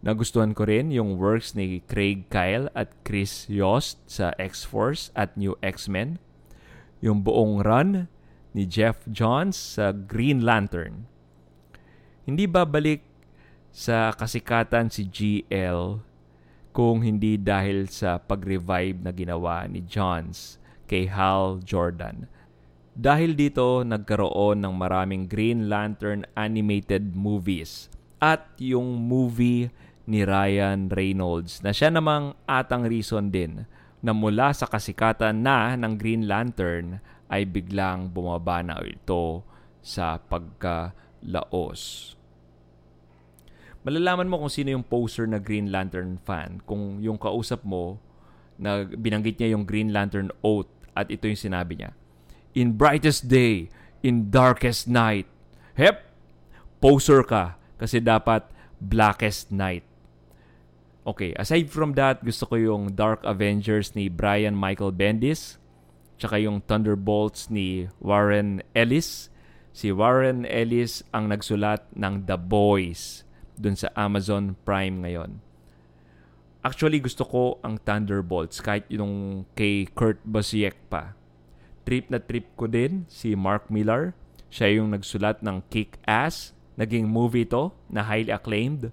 Nagustuhan 0.04 0.52
ko 0.54 0.68
rin 0.68 0.92
yung 0.92 1.18
works 1.18 1.56
ni 1.56 1.82
Craig 1.88 2.28
Kyle 2.30 2.70
at 2.76 2.92
Chris 3.02 3.48
Yost 3.48 3.98
sa 4.06 4.36
X-Force 4.36 5.10
at 5.16 5.34
New 5.34 5.56
X-Men. 5.64 6.20
Yung 7.00 7.24
buong 7.26 7.64
run 7.64 8.06
ni 8.56 8.64
Jeff 8.64 9.04
Johns 9.04 9.76
sa 9.76 9.92
Green 9.92 10.40
Lantern. 10.40 11.04
Hindi 12.24 12.48
babalik 12.48 13.04
sa 13.68 14.16
kasikatan 14.16 14.88
si 14.88 15.04
GL 15.04 16.00
kung 16.72 17.04
hindi 17.04 17.36
dahil 17.36 17.92
sa 17.92 18.16
pag-revive 18.16 19.04
na 19.04 19.12
ginawa 19.12 19.68
ni 19.68 19.84
Johns 19.84 20.56
kay 20.88 21.12
Hal 21.12 21.60
Jordan. 21.60 22.32
Dahil 22.96 23.36
dito, 23.36 23.84
nagkaroon 23.84 24.64
ng 24.64 24.72
maraming 24.72 25.28
Green 25.28 25.68
Lantern 25.68 26.24
animated 26.32 27.12
movies 27.12 27.92
at 28.24 28.48
yung 28.56 28.96
movie 29.04 29.68
ni 30.08 30.24
Ryan 30.24 30.88
Reynolds 30.88 31.60
na 31.60 31.76
siya 31.76 31.92
namang 31.92 32.32
atang 32.48 32.88
reason 32.88 33.28
din 33.28 33.68
na 34.00 34.16
mula 34.16 34.56
sa 34.56 34.64
kasikatan 34.64 35.44
na 35.44 35.76
ng 35.76 36.00
Green 36.00 36.24
Lantern 36.24 37.04
ay 37.30 37.46
biglang 37.46 38.10
bumaba 38.10 38.62
na 38.62 38.78
ito 38.82 39.42
sa 39.82 40.18
pagkalaos. 40.18 42.14
Malalaman 43.86 44.26
mo 44.26 44.42
kung 44.42 44.50
sino 44.50 44.74
yung 44.74 44.82
poser 44.82 45.30
na 45.30 45.38
Green 45.38 45.70
Lantern 45.70 46.18
fan 46.26 46.58
kung 46.66 46.98
yung 46.98 47.22
kausap 47.22 47.62
mo 47.62 48.02
na 48.58 48.82
binanggit 48.82 49.38
niya 49.38 49.54
yung 49.54 49.62
Green 49.62 49.94
Lantern 49.94 50.34
oath 50.42 50.70
at 50.98 51.06
ito 51.06 51.30
yung 51.30 51.38
sinabi 51.38 51.78
niya. 51.78 51.94
In 52.58 52.74
brightest 52.74 53.30
day, 53.30 53.70
in 54.02 54.32
darkest 54.34 54.90
night. 54.90 55.30
Hep, 55.78 56.02
poser 56.82 57.22
ka 57.22 57.60
kasi 57.78 58.02
dapat 58.02 58.48
blackest 58.82 59.54
night. 59.54 59.84
Okay, 61.06 61.30
aside 61.38 61.70
from 61.70 61.94
that, 61.94 62.26
gusto 62.26 62.50
ko 62.50 62.58
yung 62.58 62.98
Dark 62.98 63.22
Avengers 63.22 63.94
ni 63.94 64.10
Brian 64.10 64.58
Michael 64.58 64.90
Bendis, 64.90 65.62
tsaka 66.16 66.40
yung 66.40 66.64
Thunderbolts 66.64 67.52
ni 67.52 67.88
Warren 68.00 68.64
Ellis. 68.72 69.28
Si 69.76 69.92
Warren 69.92 70.48
Ellis 70.48 71.04
ang 71.12 71.28
nagsulat 71.28 71.84
ng 71.92 72.24
The 72.24 72.40
Boys 72.40 73.28
dun 73.56 73.76
sa 73.76 73.92
Amazon 73.92 74.56
Prime 74.64 75.04
ngayon. 75.04 75.44
Actually, 76.64 76.98
gusto 76.98 77.22
ko 77.22 77.42
ang 77.62 77.78
Thunderbolts 77.78 78.58
kahit 78.58 78.88
yung 78.90 79.46
kay 79.54 79.86
Kurt 79.92 80.18
Busiek 80.26 80.74
pa. 80.90 81.14
Trip 81.86 82.10
na 82.10 82.18
trip 82.18 82.50
ko 82.58 82.66
din 82.66 83.06
si 83.06 83.38
Mark 83.38 83.70
Millar. 83.70 84.16
Siya 84.50 84.82
yung 84.82 84.90
nagsulat 84.90 85.44
ng 85.46 85.62
Kick-Ass. 85.70 86.56
Naging 86.74 87.06
movie 87.06 87.46
to 87.46 87.72
na 87.88 88.04
highly 88.04 88.34
acclaimed, 88.34 88.90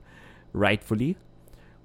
rightfully. 0.54 1.18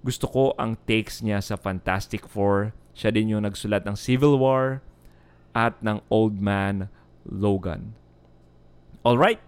Gusto 0.05 0.29
ko 0.29 0.45
ang 0.61 0.77
takes 0.87 1.25
niya 1.25 1.41
sa 1.41 1.57
Fantastic 1.57 2.29
Four. 2.29 2.77
Siya 2.93 3.11
din 3.11 3.33
yung 3.33 3.49
nagsulat 3.49 3.89
ng 3.89 3.97
Civil 3.97 4.37
War 4.37 4.85
at 5.53 5.77
ng 5.81 6.01
Old 6.13 6.41
Man 6.41 6.89
Logan. 7.29 7.93
Alright, 9.05 9.41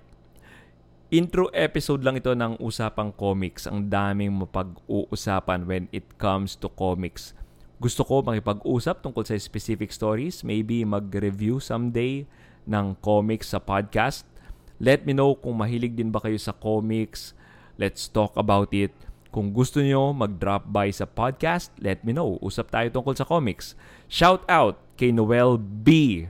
intro 1.11 1.51
episode 1.51 2.07
lang 2.07 2.17
ito 2.17 2.31
ng 2.33 2.57
Usapang 2.63 3.11
Comics. 3.13 3.67
Ang 3.67 3.91
daming 3.91 4.37
mapag-uusapan 4.39 5.67
when 5.67 5.85
it 5.91 6.07
comes 6.17 6.55
to 6.57 6.71
comics. 6.71 7.35
Gusto 7.81 8.05
ko 8.05 8.21
makipag-usap 8.21 9.01
tungkol 9.01 9.25
sa 9.25 9.37
specific 9.41 9.89
stories, 9.89 10.45
maybe 10.45 10.85
mag-review 10.85 11.59
someday 11.59 12.29
ng 12.69 12.93
comics 13.01 13.57
sa 13.57 13.59
podcast. 13.59 14.29
Let 14.77 15.09
me 15.09 15.17
know 15.17 15.33
kung 15.37 15.57
mahilig 15.61 15.97
din 15.97 16.13
ba 16.13 16.21
kayo 16.21 16.37
sa 16.37 16.53
comics. 16.53 17.33
Let's 17.81 18.05
talk 18.09 18.37
about 18.37 18.73
it. 18.77 18.93
Kung 19.31 19.55
gusto 19.55 19.79
niyo 19.79 20.11
mag-drop 20.11 20.69
by 20.69 20.91
sa 20.91 21.07
podcast, 21.07 21.71
let 21.79 22.03
me 22.03 22.11
know. 22.11 22.37
Usap 22.43 22.69
tayo 22.75 22.91
tungkol 22.91 23.15
sa 23.15 23.25
comics. 23.25 23.79
Shout 24.11 24.43
out 24.51 24.77
kay 25.01 25.17
Noel 25.17 25.57
B 25.57 26.29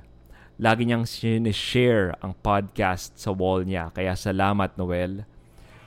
Lagi 0.60 0.84
niyang 0.84 1.08
share 1.56 2.12
ang 2.20 2.36
podcast 2.36 3.16
sa 3.16 3.32
wall 3.32 3.64
niya. 3.64 3.88
Kaya 3.96 4.12
salamat, 4.12 4.76
Noel. 4.76 5.24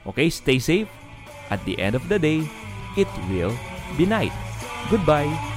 Okay, 0.01 0.33
stay 0.33 0.57
safe. 0.57 0.89
At 1.53 1.61
the 1.69 1.77
end 1.77 1.93
of 1.93 2.09
the 2.09 2.17
day, 2.17 2.41
it 2.97 3.05
will 3.29 3.53
be 3.93 4.09
night. 4.09 4.33
Goodbye. 4.89 5.52